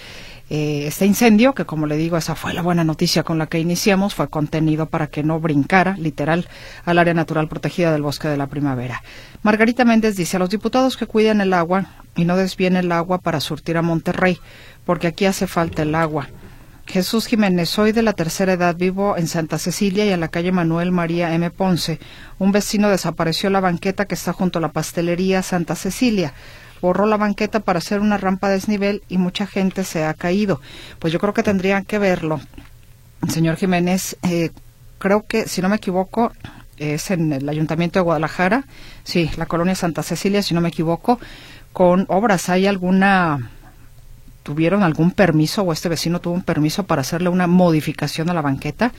[0.49, 3.59] eh, este incendio, que como le digo, esa fue la buena noticia con la que
[3.59, 6.47] iniciamos, fue contenido para que no brincara, literal,
[6.85, 9.01] al área natural protegida del bosque de la primavera.
[9.41, 13.17] Margarita Méndez dice a los diputados que cuiden el agua y no desvíen el agua
[13.17, 14.39] para surtir a Monterrey,
[14.85, 16.29] porque aquí hace falta el agua.
[16.85, 20.51] Jesús Jiménez, soy de la tercera edad, vivo en Santa Cecilia y en la calle
[20.51, 21.49] Manuel María M.
[21.49, 21.99] Ponce.
[22.37, 26.35] Un vecino desapareció la banqueta que está junto a la pastelería Santa Cecilia
[26.85, 30.61] borró la banqueta para hacer una rampa de desnivel y mucha gente se ha caído.
[30.99, 32.39] Pues yo creo que tendrían que verlo.
[33.27, 34.51] Señor Jiménez, eh,
[34.99, 36.31] creo que, si no me equivoco,
[36.77, 38.65] es en el Ayuntamiento de Guadalajara,
[39.03, 41.19] sí, la colonia Santa Cecilia, si no me equivoco,
[41.73, 42.49] con obras.
[42.49, 43.49] ¿Hay alguna
[44.43, 48.43] tuvieron algún permiso o este vecino tuvo un permiso para hacerle una modificación a la
[48.43, 48.91] banqueta,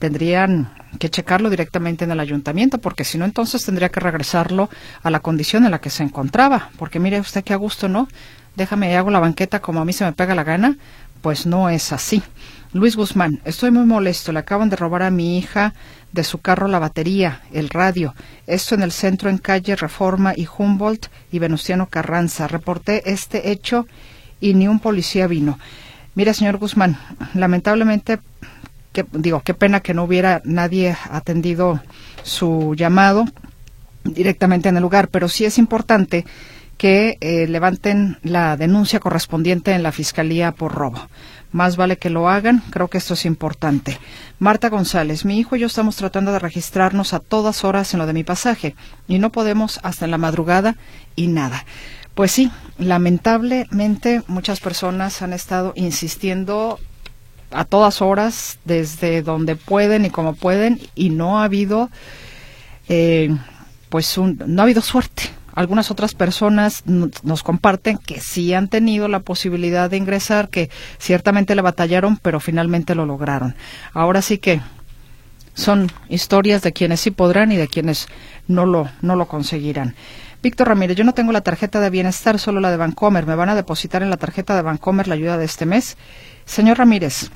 [0.00, 4.70] tendrían que checarlo directamente en el ayuntamiento, porque si no, entonces tendría que regresarlo
[5.02, 6.70] a la condición en la que se encontraba.
[6.78, 8.08] Porque mire usted qué a gusto, ¿no?
[8.56, 10.76] Déjame, hago la banqueta como a mí se me pega la gana.
[11.20, 12.22] Pues no es así.
[12.72, 14.32] Luis Guzmán, estoy muy molesto.
[14.32, 15.74] Le acaban de robar a mi hija
[16.12, 18.14] de su carro la batería, el radio.
[18.46, 22.48] Esto en el centro en calle Reforma y Humboldt y Venustiano Carranza.
[22.48, 23.86] Reporté este hecho
[24.40, 25.58] y ni un policía vino.
[26.14, 26.98] Mira, señor Guzmán,
[27.34, 28.18] lamentablemente,
[28.92, 31.80] que, digo, qué pena que no hubiera nadie atendido
[32.22, 33.24] su llamado
[34.04, 36.24] directamente en el lugar, pero sí es importante
[36.76, 41.08] que eh, levanten la denuncia correspondiente en la Fiscalía por robo.
[41.52, 43.98] Más vale que lo hagan, creo que esto es importante.
[44.38, 48.06] Marta González, mi hijo y yo estamos tratando de registrarnos a todas horas en lo
[48.06, 48.74] de mi pasaje
[49.08, 50.76] y no podemos hasta en la madrugada
[51.16, 51.66] y nada.
[52.14, 56.78] Pues sí, lamentablemente muchas personas han estado insistiendo
[57.50, 61.90] a todas horas, desde donde pueden y como pueden, y no ha habido,
[62.88, 63.34] eh,
[63.88, 65.24] pues, no ha habido suerte.
[65.52, 71.54] Algunas otras personas nos comparten que sí han tenido la posibilidad de ingresar, que ciertamente
[71.54, 73.56] le batallaron, pero finalmente lo lograron.
[73.92, 74.60] Ahora sí que
[75.54, 78.06] son historias de quienes sí podrán y de quienes
[78.46, 79.94] no lo, no lo conseguirán.
[80.42, 83.26] Víctor Ramírez, yo no tengo la tarjeta de bienestar, solo la de Bancomer.
[83.26, 85.98] ¿Me van a depositar en la tarjeta de Bancomer la ayuda de este mes?
[86.46, 87.30] Señor Ramírez,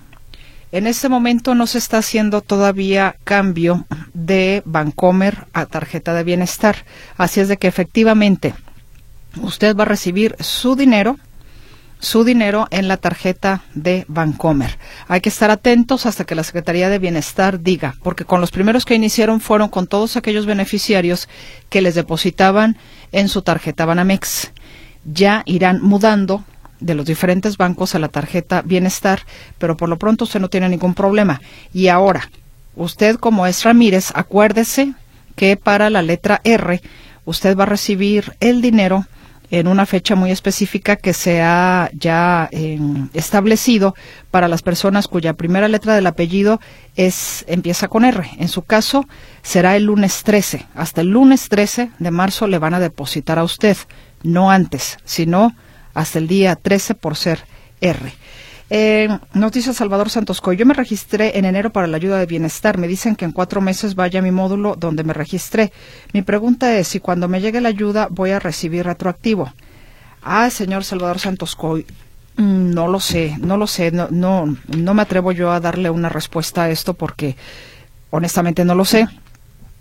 [0.75, 6.79] en este momento no se está haciendo todavía cambio de Bancomer a tarjeta de bienestar.
[7.17, 8.55] Así es de que efectivamente
[9.41, 11.17] usted va a recibir su dinero
[12.01, 14.77] su dinero en la tarjeta de Bancomer.
[15.07, 18.85] Hay que estar atentos hasta que la Secretaría de Bienestar diga, porque con los primeros
[18.85, 21.29] que iniciaron fueron con todos aquellos beneficiarios
[21.71, 22.77] que les depositaban
[23.13, 24.51] en su tarjeta Banamex.
[25.05, 26.45] Ya irán mudando
[26.85, 29.21] de los diferentes bancos a la tarjeta Bienestar,
[29.59, 31.41] pero por lo pronto usted no tiene ningún problema.
[31.73, 32.31] Y ahora,
[32.77, 34.95] usted como es Ramírez, acuérdese
[35.35, 36.81] que para la letra R
[37.25, 39.07] usted va a recibir el dinero
[39.51, 43.95] en una fecha muy específica que se ha ya em, establecido
[44.31, 46.61] para las personas cuya primera letra del apellido
[46.97, 48.29] es empieza con R.
[48.39, 49.07] En su caso
[49.43, 50.67] será el lunes 13.
[50.75, 53.77] Hasta el lunes 13 de marzo le van a depositar a usted.
[54.23, 55.55] no antes, sino
[55.95, 57.45] hasta el día 13 por ser
[57.81, 58.13] R.
[58.71, 60.57] Eh, Noticias Salvador Santos Coy.
[60.57, 62.79] Yo me registré en enero para la ayuda de bienestar.
[62.79, 65.73] Me dicen que en cuatro meses vaya a mi módulo donde me registré.
[66.13, 69.53] Mi pregunta es si cuando me llegue la ayuda voy a recibir retroactivo.
[70.23, 71.85] Ah, señor Salvador Santos Coy,
[72.37, 75.91] mm, no lo sé, no lo sé, no, no, no me atrevo yo a darle
[75.91, 77.37] una respuesta a esto porque
[78.11, 79.07] honestamente no lo sé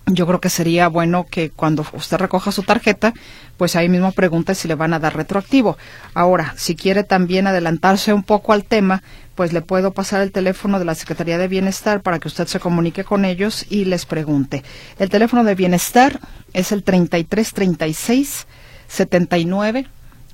[0.06, 3.13] yo creo que sería bueno que cuando usted recoja su tarjeta,
[3.58, 5.78] pues ahí mismo pregunte si le van a dar retroactivo.
[6.13, 9.02] Ahora, si quiere también adelantarse un poco al tema,
[9.36, 12.60] pues le puedo pasar el teléfono de la Secretaría de Bienestar para que usted se
[12.60, 14.63] comunique con ellos y les pregunte.
[15.00, 16.20] El teléfono de Bienestar
[16.52, 18.46] es el 3336
[18.88, 19.88] 79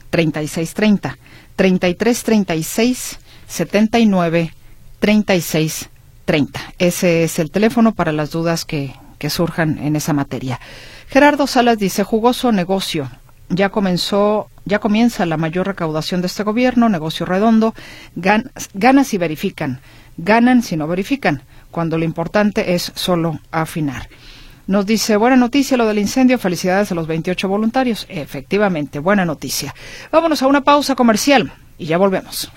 [0.10, 1.18] 3630.
[1.56, 4.54] 3336 79
[5.00, 6.74] 3630.
[6.80, 10.60] Ese es el teléfono para las dudas que que surjan en esa materia.
[11.08, 13.12] Gerardo Salas dice, jugoso negocio.
[13.50, 17.74] Ya comenzó, ya comienza la mayor recaudación de este gobierno, negocio redondo,
[18.16, 19.82] ganan si verifican,
[20.18, 24.08] ganan si no verifican, cuando lo importante es solo afinar.
[24.68, 28.06] Nos dice, buena noticia lo del incendio, felicidades a los 28 voluntarios.
[28.08, 29.74] Efectivamente, buena noticia.
[30.12, 32.52] Vámonos a una pausa comercial y ya volvemos.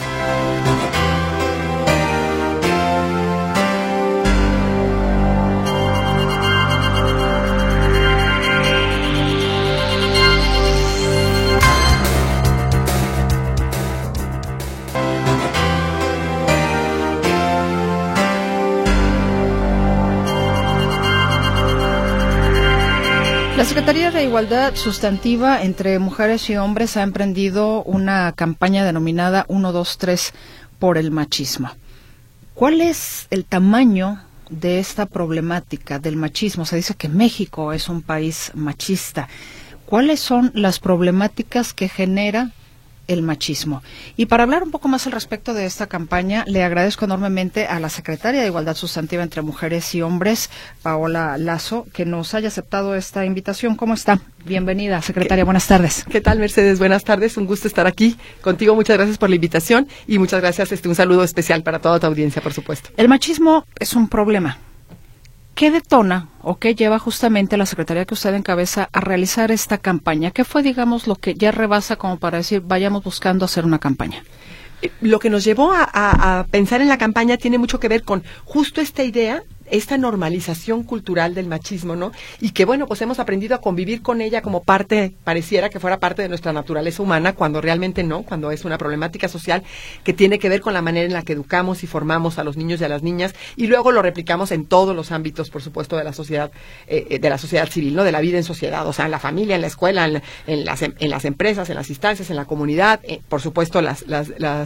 [23.63, 30.33] La Secretaría de Igualdad Sustantiva entre Mujeres y Hombres ha emprendido una campaña denominada 123
[30.81, 31.71] por el machismo.
[32.55, 34.21] ¿Cuál es el tamaño
[34.51, 36.65] de esta problemática del machismo?
[36.65, 39.29] Se dice que México es un país machista.
[39.87, 42.51] ¿Cuáles son las problemáticas que genera
[43.13, 43.83] el machismo.
[44.17, 47.81] Y para hablar un poco más al respecto de esta campaña, le agradezco enormemente a
[47.81, 50.51] la secretaria de Igualdad Sustantiva entre Mujeres y Hombres,
[50.83, 53.77] Paola Lazo, que nos haya aceptado esta invitación.
[53.77, 54.21] ¿Cómo está?
[54.45, 55.45] Bienvenida, secretaria.
[55.45, 56.05] Buenas tardes.
[56.11, 56.79] ¿Qué tal, Mercedes?
[56.79, 57.37] Buenas tardes.
[57.37, 58.75] Un gusto estar aquí contigo.
[58.75, 60.73] Muchas gracias por la invitación y muchas gracias.
[60.73, 62.91] Este, un saludo especial para toda tu audiencia, por supuesto.
[62.97, 64.59] El machismo es un problema
[65.63, 69.79] ¿Qué detona o qué lleva justamente a la Secretaría que usted encabeza a realizar esta
[69.79, 70.33] campaña?
[70.33, 74.25] ¿Qué fue, digamos, lo que ya rebasa como para decir, vayamos buscando hacer una campaña?
[74.83, 78.03] Eh, lo que nos llevó a, a, pensar en la campaña tiene mucho que ver
[78.03, 82.13] con justo esta idea esta normalización cultural del machismo, ¿no?
[82.41, 85.99] Y que, bueno, pues hemos aprendido a convivir con ella como parte, pareciera que fuera
[85.99, 89.63] parte de nuestra naturaleza humana, cuando realmente no, cuando es una problemática social
[90.05, 92.59] que tiene que ver con la manera en la que educamos y formamos a los
[92.59, 95.97] niños y a las niñas, y luego lo replicamos en todos los ámbitos, por supuesto,
[95.97, 96.53] de la sociedad,
[96.87, 98.05] eh, eh, de la sociedad civil, ¿no?
[98.05, 100.83] De la vida en sociedad, o sea, en la familia, en la escuela, en, las,
[100.83, 104.05] en las empresas, en las instancias, en la comunidad, eh, por supuesto, las,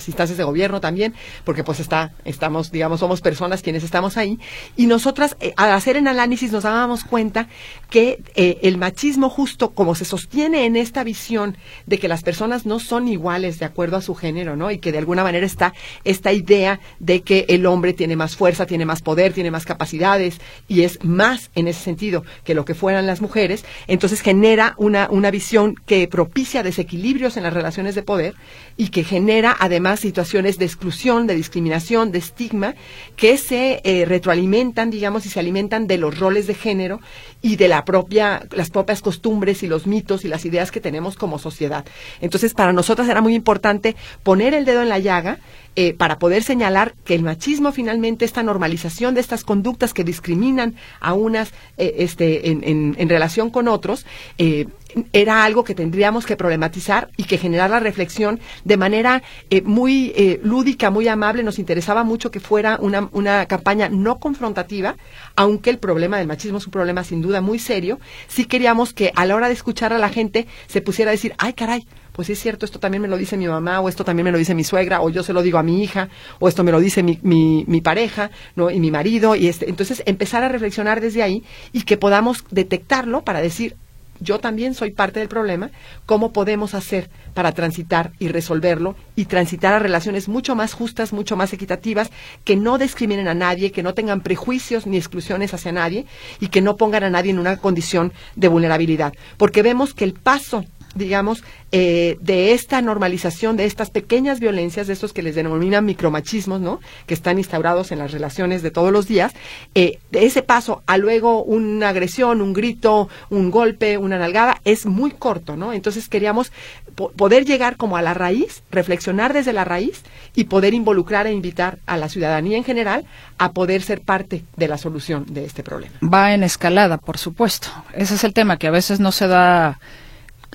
[0.09, 1.15] instancias de gobierno también,
[1.45, 4.41] porque pues está, estamos, digamos, somos personas quienes estamos ahí,
[4.77, 7.49] y nosotras eh, al hacer el análisis nos dábamos cuenta
[7.91, 12.65] que eh, el machismo justo como se sostiene en esta visión de que las personas
[12.65, 14.71] no son iguales de acuerdo a su género, ¿no?
[14.71, 18.65] Y que de alguna manera está esta idea de que el hombre tiene más fuerza,
[18.65, 22.75] tiene más poder, tiene más capacidades y es más en ese sentido que lo que
[22.75, 28.03] fueran las mujeres, entonces genera una, una visión que propicia desequilibrios en las relaciones de
[28.03, 28.35] poder
[28.77, 32.75] y que genera además situaciones de exclusión, de discriminación, de estigma
[33.17, 37.01] que se eh, retroalimentan digamos, y se alimentan de los roles de género
[37.43, 41.17] y de la propia, las propias costumbres y los mitos y las ideas que tenemos
[41.17, 41.85] como sociedad.
[42.21, 45.39] Entonces, para nosotras era muy importante poner el dedo en la llaga
[45.79, 50.75] eh, para poder señalar que el machismo finalmente, esta normalización de estas conductas que discriminan
[51.01, 54.07] a unas eh, este, en, en, relación con otros,
[54.39, 54.67] eh,
[55.13, 59.23] era algo que tendríamos que problematizar y que generar la reflexión de manera
[59.65, 61.43] muy lúdica, muy amable.
[61.43, 64.97] Nos interesaba mucho que fuera una, una campaña no confrontativa,
[65.35, 68.01] aunque el problema del machismo es un problema sin duda muy serio.
[68.29, 71.35] Sí queríamos que a la hora de escuchar a la gente se pusiera a decir,
[71.39, 74.25] ay caray, pues es cierto, esto también me lo dice mi mamá, o esto también
[74.25, 76.65] me lo dice mi suegra, o yo se lo digo a mi hija, o esto
[76.65, 78.71] me lo dice mi, mi, pareja, ¿no?
[78.71, 83.23] Y mi marido, y este, entonces empezar a reflexionar desde ahí y que podamos detectarlo
[83.23, 83.77] para decir,
[84.21, 85.71] yo también soy parte del problema,
[86.05, 91.37] ¿cómo podemos hacer para transitar y resolverlo y transitar a relaciones mucho más justas, mucho
[91.37, 92.11] más equitativas,
[92.45, 96.07] que no discriminen a nadie, que no tengan prejuicios ni exclusiones hacia nadie
[96.41, 99.13] y que no pongan a nadie en una condición de vulnerabilidad?
[99.37, 100.65] Porque vemos que el paso
[100.97, 106.61] digamos, eh, de esta normalización, de estas pequeñas violencias, de estos que les denominan micromachismos,
[106.61, 106.81] ¿no?
[107.07, 109.33] Que están instaurados en las relaciones de todos los días,
[109.75, 114.87] eh, de ese paso a luego una agresión, un grito, un golpe, una nalgada, es
[114.87, 115.73] muy corto, ¿no?
[115.73, 116.51] Entonces queríamos
[116.95, 120.03] poder llegar como a la raíz, reflexionar desde la raíz
[120.35, 123.05] y poder involucrar e invitar a la ciudadanía en general
[123.39, 125.95] a poder ser parte de la solución de este problema.
[126.03, 127.69] Va en escalada, por supuesto.
[127.93, 129.79] Ese es el tema que a veces no se da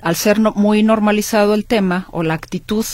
[0.02, 2.84] al ser muy normalizado el tema o la actitud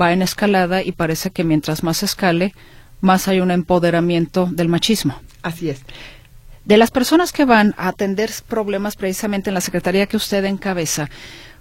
[0.00, 2.54] va en escalada y parece que mientras más escale,
[3.00, 5.20] más hay un empoderamiento del machismo.
[5.42, 5.82] Así es.
[6.64, 11.08] De las personas que van a atender problemas precisamente en la Secretaría que usted encabeza,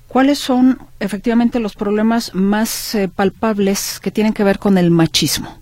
[0.07, 5.61] ¿cuáles son efectivamente los problemas más eh, palpables que tienen que ver con el machismo?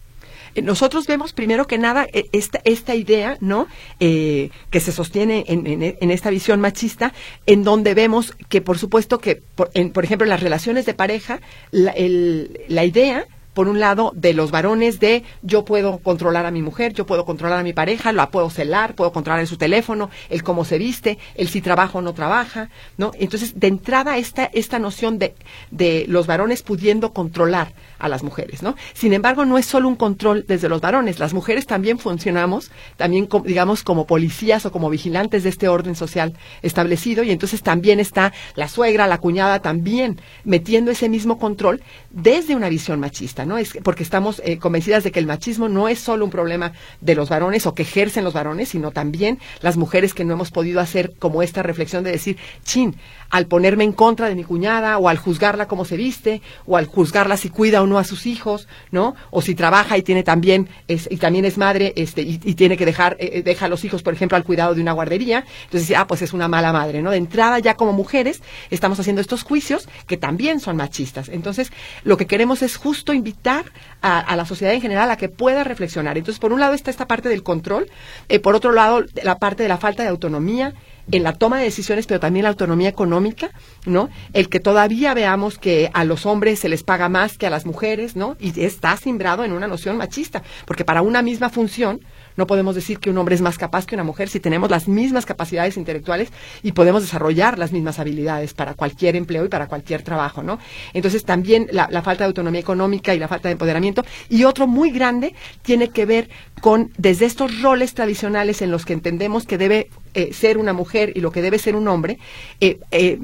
[0.55, 3.67] Eh, nosotros vemos primero que nada eh, esta, esta idea, ¿no?
[3.99, 7.13] Eh, que se sostiene en, en, esta visión machista,
[7.45, 10.93] en donde vemos que, por supuesto, que, por, en, por ejemplo, en las relaciones de
[10.93, 11.39] pareja,
[11.71, 16.51] la, el, la idea por un lado, de los varones de yo puedo controlar a
[16.51, 19.57] mi mujer, yo puedo controlar a mi pareja, la puedo celar, puedo controlar en su
[19.57, 23.11] teléfono, el cómo se viste, el si trabaja o no trabaja, ¿no?
[23.19, 25.35] Entonces, de entrada, esta, esta noción de,
[25.71, 27.73] de los varones pudiendo controlar
[28.03, 28.75] a las mujeres, ¿no?
[28.93, 33.29] Sin embargo, no es solo un control desde los varones, las mujeres también funcionamos, también,
[33.45, 38.33] digamos, como policías o como vigilantes de este orden social establecido, y entonces también está
[38.55, 43.45] la suegra, la cuñada, también metiendo ese mismo control desde una visión machista.
[43.45, 43.57] ¿no?
[43.57, 47.15] Es porque estamos eh, convencidas de que el machismo no es solo un problema de
[47.15, 50.81] los varones o que ejercen los varones, sino también las mujeres que no hemos podido
[50.81, 52.97] hacer como esta reflexión de decir, chin,
[53.33, 56.85] al ponerme en contra de mi cuñada o al juzgarla cómo se viste o al
[56.85, 59.15] juzgarla si cuida o no a sus hijos, ¿no?
[59.31, 62.85] O si trabaja y tiene también es, y también es madre, este y, tiene que
[62.85, 65.97] dejar eh, eh, deja a los hijos, por ejemplo, al cuidado de una guardería, entonces
[65.97, 67.09] ah, pues es una mala madre, ¿no?
[67.09, 71.27] De entrada ya como mujeres estamos haciendo estos juicios que también son machistas.
[71.29, 71.71] Entonces,
[72.03, 73.65] lo que queremos es justo invitar
[74.03, 76.19] a, la sociedad en general a que pueda reflexionar.
[76.19, 77.89] Entonces, por un lado está esta parte del control,
[78.29, 80.75] eh, por otro lado la parte de la falta de autonomía
[81.11, 83.51] en la toma de decisiones, pero también la autonomía económica,
[83.85, 84.09] ¿no?
[84.33, 87.65] El que todavía veamos que a los hombres se les paga más que a las
[87.65, 88.37] mujeres, ¿no?
[88.39, 92.01] Y está simbrado en una noción machista, porque para una misma función
[92.35, 94.87] no podemos decir que un hombre es más capaz que una mujer si tenemos las
[94.87, 96.29] mismas capacidades intelectuales
[96.63, 100.59] y podemos desarrollar las mismas habilidades para cualquier empleo y para cualquier trabajo, ¿no?
[100.93, 104.03] Entonces también la, la falta de autonomía económica y la falta de empoderamiento.
[104.29, 106.29] Y otro muy grande tiene que ver
[106.61, 111.11] con desde estos roles tradicionales en los que entendemos que debe eh, ser una mujer
[111.15, 112.19] y lo que debe ser un hombre,
[112.59, 113.19] eh, eh,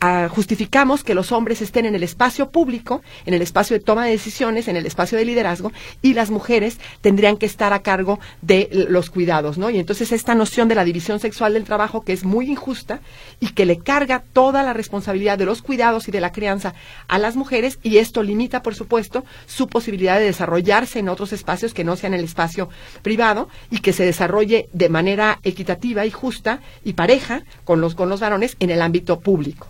[0.00, 4.06] ah, justificamos que los hombres estén en el espacio público, en el espacio de toma
[4.06, 5.72] de decisiones, en el espacio de liderazgo,
[6.02, 9.70] y las mujeres tendrían que estar a cargo de los cuidados, ¿no?
[9.70, 13.00] Y entonces esta noción de la división sexual del trabajo que es muy injusta
[13.40, 16.74] y que le carga toda la responsabilidad de los cuidados y de la crianza
[17.08, 21.74] a las mujeres y esto limita, por supuesto, su posibilidad de desarrollarse en otros espacios
[21.74, 22.68] que no sean el espacio
[23.02, 28.08] privado y que se desarrolle de manera equitativa y justa y pareja con los, con
[28.08, 29.68] los varones en el ámbito público.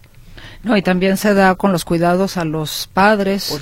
[0.65, 3.55] No, y también se da con los cuidados a los padres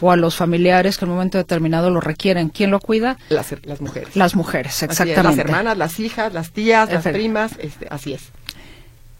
[0.00, 2.50] o a los familiares que en un momento determinado lo requieren.
[2.50, 3.16] ¿Quién lo cuida?
[3.30, 4.14] Las, las mujeres.
[4.14, 5.22] Las mujeres, exactamente.
[5.22, 8.28] las hermanas, las hijas, las tías, las primas, este, así es.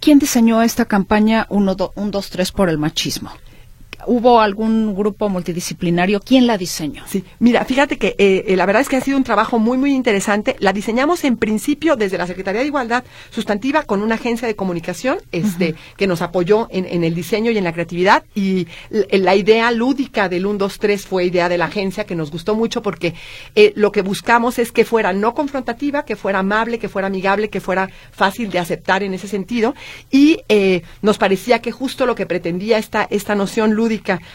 [0.01, 3.31] ¿Quién diseñó esta campaña 1, 2, 3 por el machismo?
[4.07, 6.21] ¿Hubo algún grupo multidisciplinario?
[6.21, 7.05] ¿Quién la diseñó?
[7.07, 9.79] Sí, mira, fíjate que eh, eh, la verdad es que ha sido un trabajo muy,
[9.79, 10.57] muy interesante.
[10.59, 15.19] La diseñamos en principio desde la Secretaría de Igualdad Sustantiva con una agencia de comunicación
[15.33, 18.25] este, que nos apoyó en, el diseño y en la creatividad.
[18.35, 22.31] Y la idea lúdica del 1, 2, 3 fue idea de la agencia que nos
[22.31, 23.15] gustó mucho porque
[23.55, 27.51] eh, lo que buscamos es que fuera no confrontativa, que fuera amable, que fuera amigable,
[27.51, 29.75] que fuera fácil de aceptar en ese sentido.
[30.11, 30.39] Y
[31.03, 33.90] nos parecía que justo lo que pretendía esta, esta noción lúdica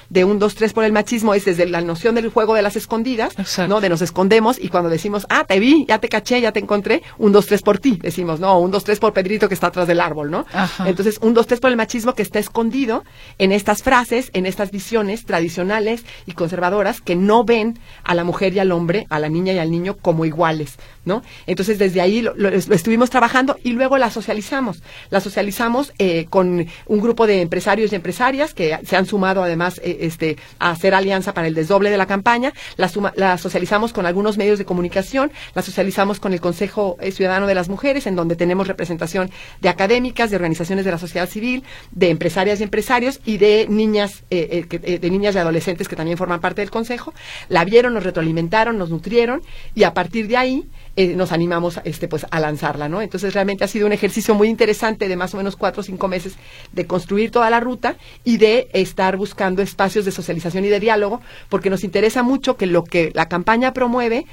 [0.10, 2.76] de un, dos, tres por el machismo es desde la noción del juego de las
[2.76, 3.36] escondidas,
[3.70, 3.80] ¿no?
[3.80, 7.04] De nos escondemos y cuando decimos, ah, te vi, ya te caché, ya te encontré,
[7.18, 9.88] un, dos, tres por ti, decimos, no, un, dos, tres por Pedrito que está atrás
[9.88, 10.46] del árbol, ¿no?
[10.86, 13.04] Entonces, un, dos, tres por el machismo que está escondido
[13.38, 18.54] en estas frases, en estas visiones tradicionales y conservadoras que no ven a la mujer
[18.54, 20.76] y al hombre, a la niña y al niño como iguales,
[21.06, 21.24] ¿no?
[21.48, 24.84] Entonces, desde ahí lo, estuvimos trabajando y luego la socializamos.
[25.10, 29.80] La socializamos eh, con un grupo de empresarios y empresarias que se han sumado además
[29.84, 32.54] eh, este, a hacer alianza para el desdoble de la campaña.
[32.78, 37.56] La, socializamos con algunos medios de comunicación, la socializamos con el Consejo eh, Ciudadano de
[37.56, 39.32] las Mujeres, en donde tenemos representación
[39.62, 44.24] de académicas, de organizaciones de la sociedad civil, de empresarias y empresarios y de niñas,
[44.30, 44.66] eh,
[45.02, 47.14] de niñas y adolescentes que también forman parte del Consejo.
[47.50, 49.42] La vieron, nos retroalimentaron, nos nutrieron
[49.74, 53.02] y a partir de ahí eh, nos animamos este, pues, a lanzarla, ¿no?
[53.02, 56.08] Entonces realmente ha sido un ejercicio muy interesante de más o menos cuatro o cinco
[56.08, 56.36] meses
[56.72, 61.22] de construir toda la ruta y de estar buscando espacios de socialización y de diálogo,
[61.50, 64.26] porque nos interesa mucho que lo que la campaña promueve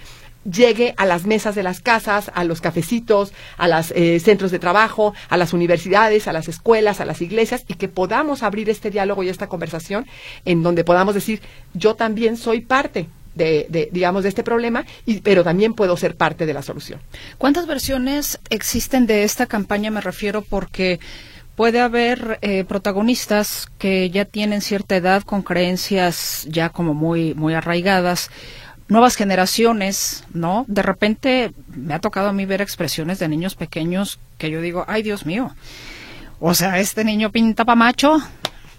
[0.45, 4.59] llegue a las mesas de las casas, a los cafecitos, a los eh, centros de
[4.59, 8.91] trabajo, a las universidades, a las escuelas, a las iglesias y que podamos abrir este
[8.91, 10.07] diálogo y esta conversación
[10.45, 11.43] en donde podamos decir
[11.75, 16.47] yo también soy parte de, digamos de este problema y pero también puedo ser parte
[16.47, 17.01] de la solución.
[17.39, 19.91] ¿Cuántas versiones existen de esta campaña?
[19.91, 21.01] Me refiero porque
[21.57, 27.55] puede haber eh, protagonistas que ya tienen cierta edad con creencias ya como muy muy
[27.55, 28.31] arraigadas
[28.89, 30.65] nuevas generaciones, ¿no?
[30.69, 34.85] De repente me ha tocado a mí ver expresiones de niños pequeños que yo digo,
[34.87, 35.55] ay Dios mío,
[36.45, 38.21] o sea, este niño pinta pa' macho,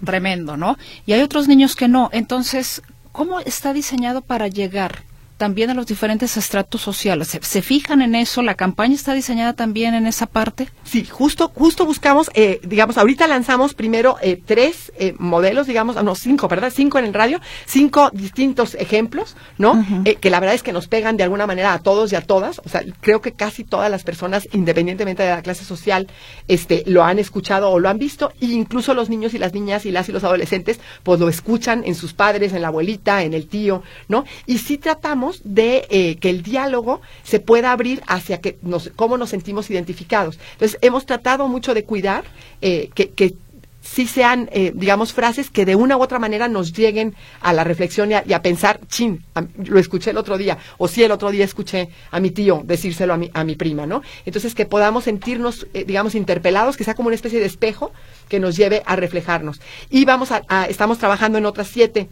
[0.04, 0.76] tremendo, ¿no?
[1.06, 2.10] Y hay otros niños que no.
[2.12, 2.82] Entonces,
[3.14, 5.04] ¿cómo está diseñado para llegar
[5.36, 7.38] también a los diferentes estratos sociales.
[7.40, 8.42] ¿Se, fijan en eso?
[8.42, 10.68] ¿La campaña está diseñada también en esa parte?
[10.84, 16.14] Sí, justo, justo buscamos, eh, digamos, ahorita lanzamos primero eh, tres eh, modelos, digamos, no,
[16.14, 16.72] cinco, ¿verdad?
[16.74, 19.84] Cinco en el radio, cinco distintos ejemplos, ¿no?
[20.20, 22.60] que la verdad es que nos pegan de alguna manera a todos y a todas.
[22.64, 26.08] O sea, creo que casi todas las personas, independientemente de la clase social,
[26.48, 29.84] este, lo han escuchado o lo han visto, e incluso los niños y las niñas
[29.86, 33.34] y las y los adolescentes, pues lo escuchan en sus padres, en la abuelita, en
[33.34, 34.24] el tío, ¿no?
[34.46, 38.58] Y sí tratamos de eh, que el diálogo se pueda abrir hacia que
[38.96, 40.38] cómo nos sentimos identificados.
[40.52, 42.24] Entonces, hemos tratado mucho de cuidar
[42.60, 43.34] eh, que, que
[43.80, 47.64] sí sean, eh, digamos, frases que de una u otra manera nos lleguen a la
[47.64, 49.22] reflexión y a, pensar, chin,
[49.66, 53.12] lo escuché el otro día, o sí el otro día escuché a mi tío decírselo
[53.12, 54.02] a mi, a mi prima, ¿no?
[54.24, 57.92] Entonces que podamos sentirnos, digamos, interpelados, que sea como una especie de espejo
[58.28, 59.60] que nos lleve a reflejarnos.
[59.90, 62.08] Y vamos a estamos trabajando en otras siete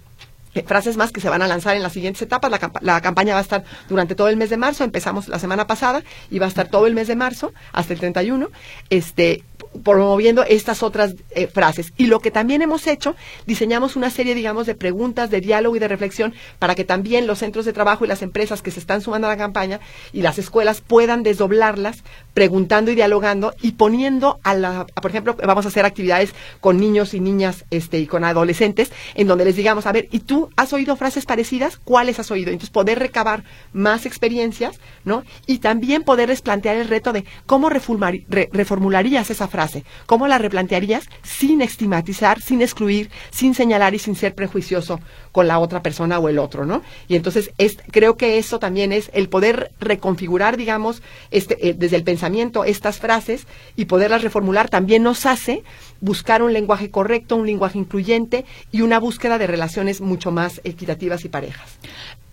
[0.67, 2.51] frases más que se van a lanzar en las siguientes etapas.
[2.51, 4.85] La, la, campaña va a estar durante todo el mes de marzo.
[4.85, 8.01] Empezamos la semana pasada y va a estar todo el mes de marzo hasta el
[8.01, 8.51] 31.
[8.91, 9.45] Este,
[9.83, 11.93] promoviendo estas otras eh, frases.
[11.97, 13.17] Y lo que también hemos hecho,
[13.47, 17.39] diseñamos una serie, digamos, de preguntas, de diálogo y de reflexión para que también los
[17.39, 19.81] centros de trabajo y las empresas que se están sumando a la campaña
[20.13, 22.05] y las escuelas puedan desdoblarlas,
[22.35, 27.15] preguntando y dialogando y poniendo a la, por ejemplo, vamos a hacer actividades con niños
[27.15, 30.73] y niñas este, y con adolescentes, en donde les digamos, a ver, ¿y tú has
[30.73, 31.77] oído frases parecidas?
[31.77, 32.51] ¿Cuáles has oído?
[32.51, 35.25] Entonces, poder recabar más experiencias, ¿no?
[35.47, 39.62] Y también poderles plantear el reto de cómo reformularías esa frase
[40.07, 45.01] ¿Cómo la replantearías sin estigmatizar, sin excluir, sin señalar y sin ser prejuicioso
[45.33, 46.83] con la otra persona o el otro, ¿no?
[47.09, 51.97] Y entonces es, creo que eso también es el poder reconfigurar, digamos, este, eh, desde
[51.97, 53.47] el pensamiento estas frases
[53.77, 55.63] y poderlas reformular también nos hace
[56.01, 61.25] buscar un lenguaje correcto, un lenguaje incluyente y una búsqueda de relaciones mucho más equitativas
[61.25, 61.79] y parejas.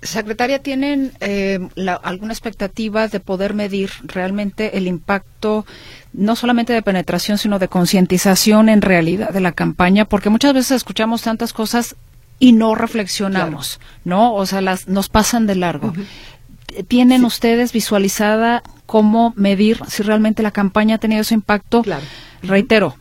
[0.01, 1.59] Secretaria, ¿tienen eh,
[2.03, 5.65] alguna expectativa de poder medir realmente el impacto
[6.13, 10.05] no solamente de penetración, sino de concientización en realidad de la campaña?
[10.05, 11.97] Porque muchas veces escuchamos tantas cosas
[12.39, 14.33] y no reflexionamos, ¿no?
[14.33, 15.93] O sea, las, nos pasan de largo.
[16.87, 21.81] ¿Tienen ustedes visualizada cómo medir si realmente la campaña ha tenido ese impacto?
[21.81, 22.05] Claro.
[22.41, 22.95] Reitero,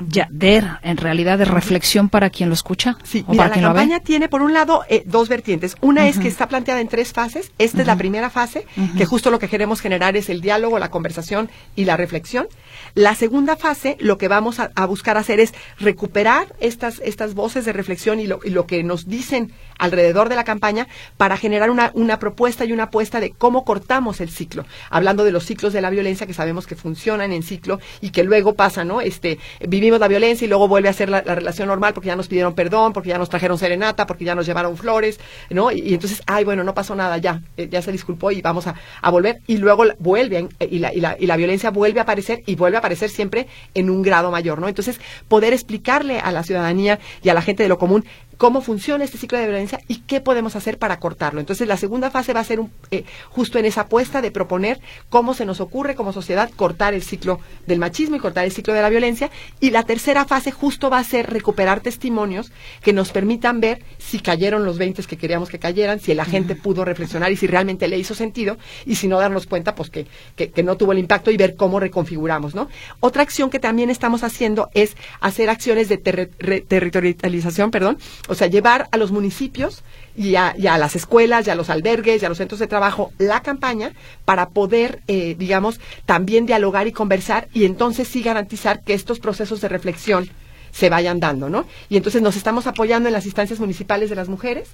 [0.00, 4.42] ya de en realidad de reflexión para quien lo escucha sí la campaña tiene por
[4.42, 5.76] un lado eh, dos vertientes.
[5.80, 7.52] Una es que está planteada en tres fases.
[7.58, 10.90] Esta es la primera fase que justo lo que queremos generar es el diálogo la
[10.90, 12.48] conversación y la reflexión.
[12.94, 17.72] La segunda fase lo que vamos a, buscar hacer es recuperar estas estas voces de
[17.72, 21.90] reflexión y lo, y lo que nos dicen alrededor de la campaña para generar una,
[21.94, 25.80] una propuesta y una apuesta de cómo cortamos el ciclo hablando de los ciclos de
[25.80, 30.00] la violencia que sabemos que funcionan en ciclo y que luego pasa no este vivimos
[30.00, 32.92] la violencia y luego vuelve a ser la, relación normal porque ya nos pidieron perdón,
[32.92, 35.20] porque ya nos trajeron serenata, porque ya nos llevaron flores,
[35.50, 35.70] ¿no?
[35.70, 38.74] Y, entonces, ay, bueno, no pasó nada, ya, eh, ya se disculpó y vamos a,
[39.10, 39.40] volver.
[39.46, 42.56] Y luego vuelve eh, y la, y, la, y la violencia vuelve a aparecer y
[42.56, 44.68] vuelve a aparecer siempre en un grado mayor, ¿no?
[44.68, 48.04] Entonces, poder explicarle a la ciudadanía y a la gente de lo común
[48.38, 51.40] cómo funciona este ciclo de violencia y qué podemos hacer para cortarlo.
[51.40, 52.60] Entonces, la segunda fase va a ser
[52.90, 57.02] eh, justo en esa apuesta de proponer cómo se nos ocurre como sociedad cortar el
[57.02, 59.30] ciclo del machismo y cortar el ciclo de la violencia.
[59.60, 64.20] Y la tercera fase justo va a ser recuperar testimonios que nos permitan ver si
[64.20, 67.88] cayeron los 20 que queríamos que cayeran, si la gente pudo reflexionar y si realmente
[67.88, 71.30] le hizo sentido, y si no darnos cuenta, pues que, que, no tuvo el impacto
[71.30, 72.68] y ver cómo reconfiguramos, ¿no?
[73.00, 77.98] Otra acción que también estamos haciendo es hacer acciones de territorialización, perdón,
[78.28, 79.82] o sea, llevar a los municipios
[80.16, 83.42] y a, las escuelas, y a los albergues, y a los centros de trabajo la
[83.42, 83.92] campaña
[84.24, 89.60] para poder, eh, digamos, también dialogar y conversar y entonces sí garantizar que estos procesos
[89.60, 90.28] de reflexión
[90.70, 91.66] se vayan dando, ¿no?
[91.88, 94.68] Y entonces nos estamos apoyando en las instancias municipales de las mujeres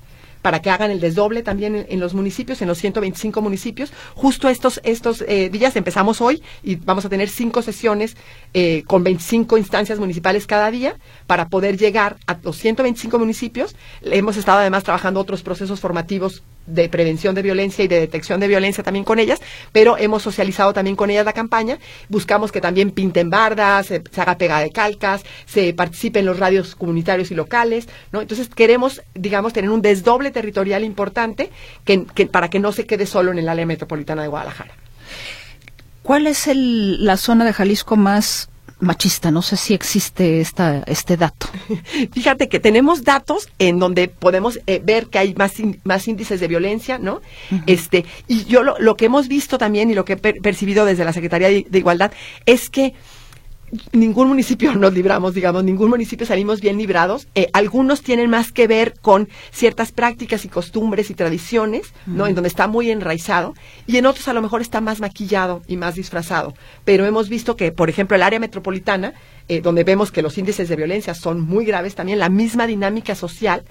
[0.45, 3.95] para que hagan el desdoble también en, los municipios, en los 125 municipios.
[4.14, 8.14] Justo estos, estos eh, días empezamos hoy y vamos a tener cinco sesiones
[8.53, 13.74] eh, con 25 instancias municipales cada día para poder llegar a los 125 municipios.
[14.03, 18.49] Hemos estado además trabajando otros procesos formativos de prevención de violencia y de detección de
[18.49, 19.41] violencia también con ellas,
[19.73, 21.79] pero hemos socializado también con ellas la campaña.
[22.09, 26.39] Buscamos que también pinten bardas, se, se haga pega de calcas, se participe en los
[26.39, 28.21] radios comunitarios y locales, ¿no?
[28.21, 31.51] Entonces queremos, digamos, tener un desdoble territorial importante
[31.85, 34.73] que, que- para que no se quede solo en el área metropolitana de Guadalajara.
[36.03, 38.49] ¿Cuál es el, la zona de Jalisco más
[38.85, 39.30] machista?
[39.30, 41.49] No sé si existe esta, este dato.
[42.12, 46.41] Fíjate que tenemos datos en donde podemos eh, ver que hay más, in- más índices
[46.41, 47.20] de violencia, ¿no?
[47.66, 50.85] Este, y yo lo, lo que hemos visto también y lo que he per- percibido
[50.85, 52.12] desde la Secretaría de, de Igualdad
[52.47, 52.95] es que
[53.93, 57.29] ningún municipio nos libramos, digamos, ningún municipio salimos bien librados.
[57.35, 62.27] Eh, algunos tienen más que ver con ciertas prácticas y costumbres y tradiciones, ¿no?
[62.27, 63.55] En donde está muy enraizado
[63.87, 66.55] y en otros a lo mejor está más maquillado y más disfrazado.
[66.85, 69.14] Pero hemos visto que, por ejemplo, el área metropolitana,
[69.49, 73.14] eh, donde vemos que los índices de violencia son muy graves, también la misma dinámica
[73.14, 73.64] social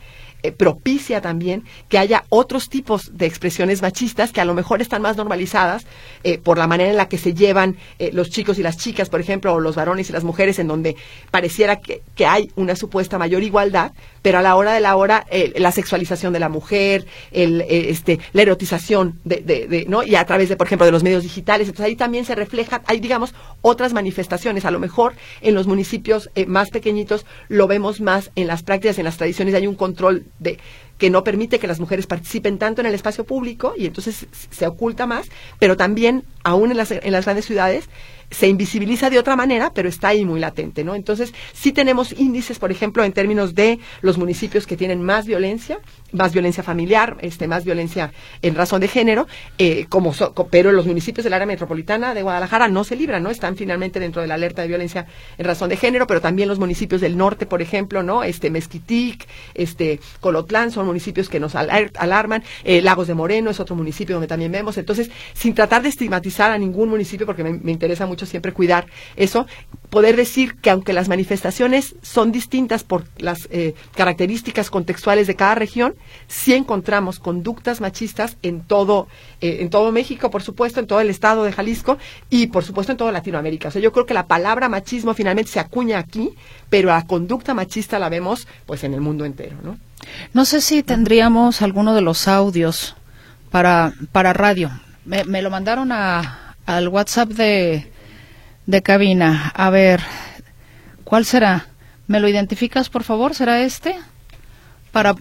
[0.44, 5.02] eh, propicia también que haya otros tipos de expresiones machistas que a lo mejor están
[5.02, 5.86] más normalizadas
[6.24, 9.10] eh, por la manera en la que se llevan eh, los chicos y las chicas,
[9.10, 10.96] por ejemplo, o los varones y las mujeres, en donde
[11.32, 15.26] pareciera que, que hay una supuesta mayor igualdad, pero a la hora de la hora
[15.56, 20.04] la sexualización de la mujer, el, este, la erotización de, de- de- ¿no?
[20.04, 21.68] Y a través de, por ejemplo, de los medios digitales.
[21.68, 24.66] Entonces ahí también se refleja, hay, digamos, otras manifestaciones.
[24.66, 29.06] A lo mejor en los municipios más pequeñitos lo vemos más en las prácticas, en
[29.06, 30.60] las tradiciones, hay un control de
[30.98, 34.68] que no permite que las mujeres participen tanto en el espacio público y entonces se
[34.68, 35.28] oculta más,
[35.60, 37.90] pero también aún en las, en las grandes ciudades
[38.32, 40.96] se invisibiliza de otra manera, pero está ahí muy latente, ¿no?
[40.96, 45.80] Entonces, sí tenemos índices, por ejemplo, en términos de los municipios que tienen más violencia,
[46.14, 48.12] más violencia familiar, este, más violencia
[48.42, 52.68] en razón de género, eh, como so- pero los municipios del área metropolitana de Guadalajara
[52.70, 53.30] no se libran, ¿no?
[53.30, 55.06] Están finalmente dentro de la alerta de violencia
[55.38, 58.24] en razón de género, pero también los municipios del norte, por ejemplo, ¿no?
[58.24, 63.60] Este, Mezquitic, este, Colotlán, son municipios que nos alar- alarman, eh, Lagos de Moreno es
[63.60, 67.54] otro municipio donde también vemos, entonces, sin tratar de estigmatizar a ningún municipio, porque me,
[67.54, 68.86] me interesa mucho siempre cuidar
[69.16, 69.48] eso,
[69.94, 75.54] poder decir que aunque las manifestaciones son distintas por las eh, características contextuales de cada
[75.54, 75.94] región,
[76.28, 79.08] sí encontramos conductas machistas en todo,
[79.40, 82.00] eh, en todo México, por supuesto, en todo el estado de Jalisco
[82.32, 83.68] y por supuesto en toda Latinoamérica.
[83.68, 86.32] O sea, yo creo que la palabra machismo finalmente se acuña aquí,
[86.72, 89.78] pero la conducta machista la vemos pues en el mundo entero, ¿no?
[90.34, 92.96] No sé si tendríamos alguno de los audios
[93.52, 94.72] para, para radio.
[95.06, 97.93] Me, me lo mandaron a, al WhatsApp de,
[98.66, 99.52] de cabina.
[99.56, 100.02] A ver,
[101.04, 101.68] ¿cuál será?
[102.08, 103.34] ¿Me lo identificas, por favor?
[103.36, 103.96] ¿Será este?
[104.92, 105.16] Para,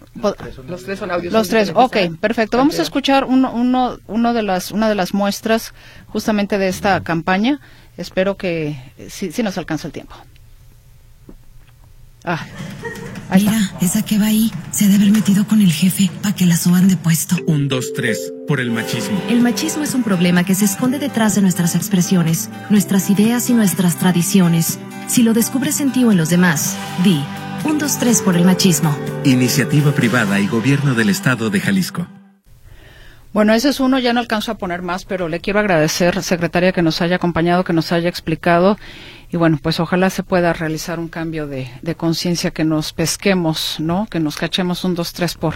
[0.68, 1.32] Los tres son audios.
[1.32, 2.12] los tres, ok, ¿eh?
[2.20, 2.58] perfecto.
[2.58, 5.72] Vamos a escuchar uno, uno, uno de las, una de las muestras
[6.08, 7.60] justamente de esta campaña.
[7.96, 8.76] Espero que
[9.08, 10.14] sí, sí nos alcanza el tiempo.
[12.24, 12.44] Ah,
[13.34, 16.44] Mira, esa que va ahí se ha de haber metido con el jefe para que
[16.44, 17.36] la suban de puesto.
[17.46, 19.20] Un, dos, tres, por el machismo.
[19.28, 23.54] El machismo es un problema que se esconde detrás de nuestras expresiones, nuestras ideas y
[23.54, 24.78] nuestras tradiciones.
[25.08, 27.24] Si lo descubres en ti o en los demás, di,
[27.64, 28.94] un, dos, tres por el machismo.
[29.24, 32.06] Iniciativa privada y gobierno del estado de Jalisco.
[33.32, 36.72] Bueno, ese es uno, ya no alcanzo a poner más, pero le quiero agradecer, secretaria,
[36.72, 38.76] que nos haya acompañado, que nos haya explicado.
[39.30, 43.76] Y bueno, pues ojalá se pueda realizar un cambio de, de conciencia, que nos pesquemos,
[43.80, 44.06] ¿no?
[44.10, 45.54] Que nos cachemos un, dos, tres por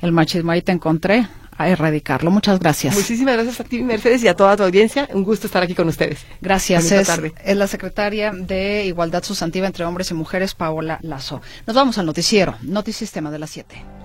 [0.00, 0.52] el machismo.
[0.52, 1.26] Ahí te encontré
[1.58, 2.30] a erradicarlo.
[2.30, 2.94] Muchas gracias.
[2.94, 5.08] Muchísimas gracias a ti, Mercedes, y a toda tu audiencia.
[5.12, 6.24] Un gusto estar aquí con ustedes.
[6.40, 6.92] Gracias.
[6.92, 7.34] Es, tarde.
[7.44, 11.42] es la secretaria de Igualdad Sustantiva entre Hombres y Mujeres, Paola Lazo.
[11.66, 13.99] Nos vamos al noticiero, Notisistema de las 7.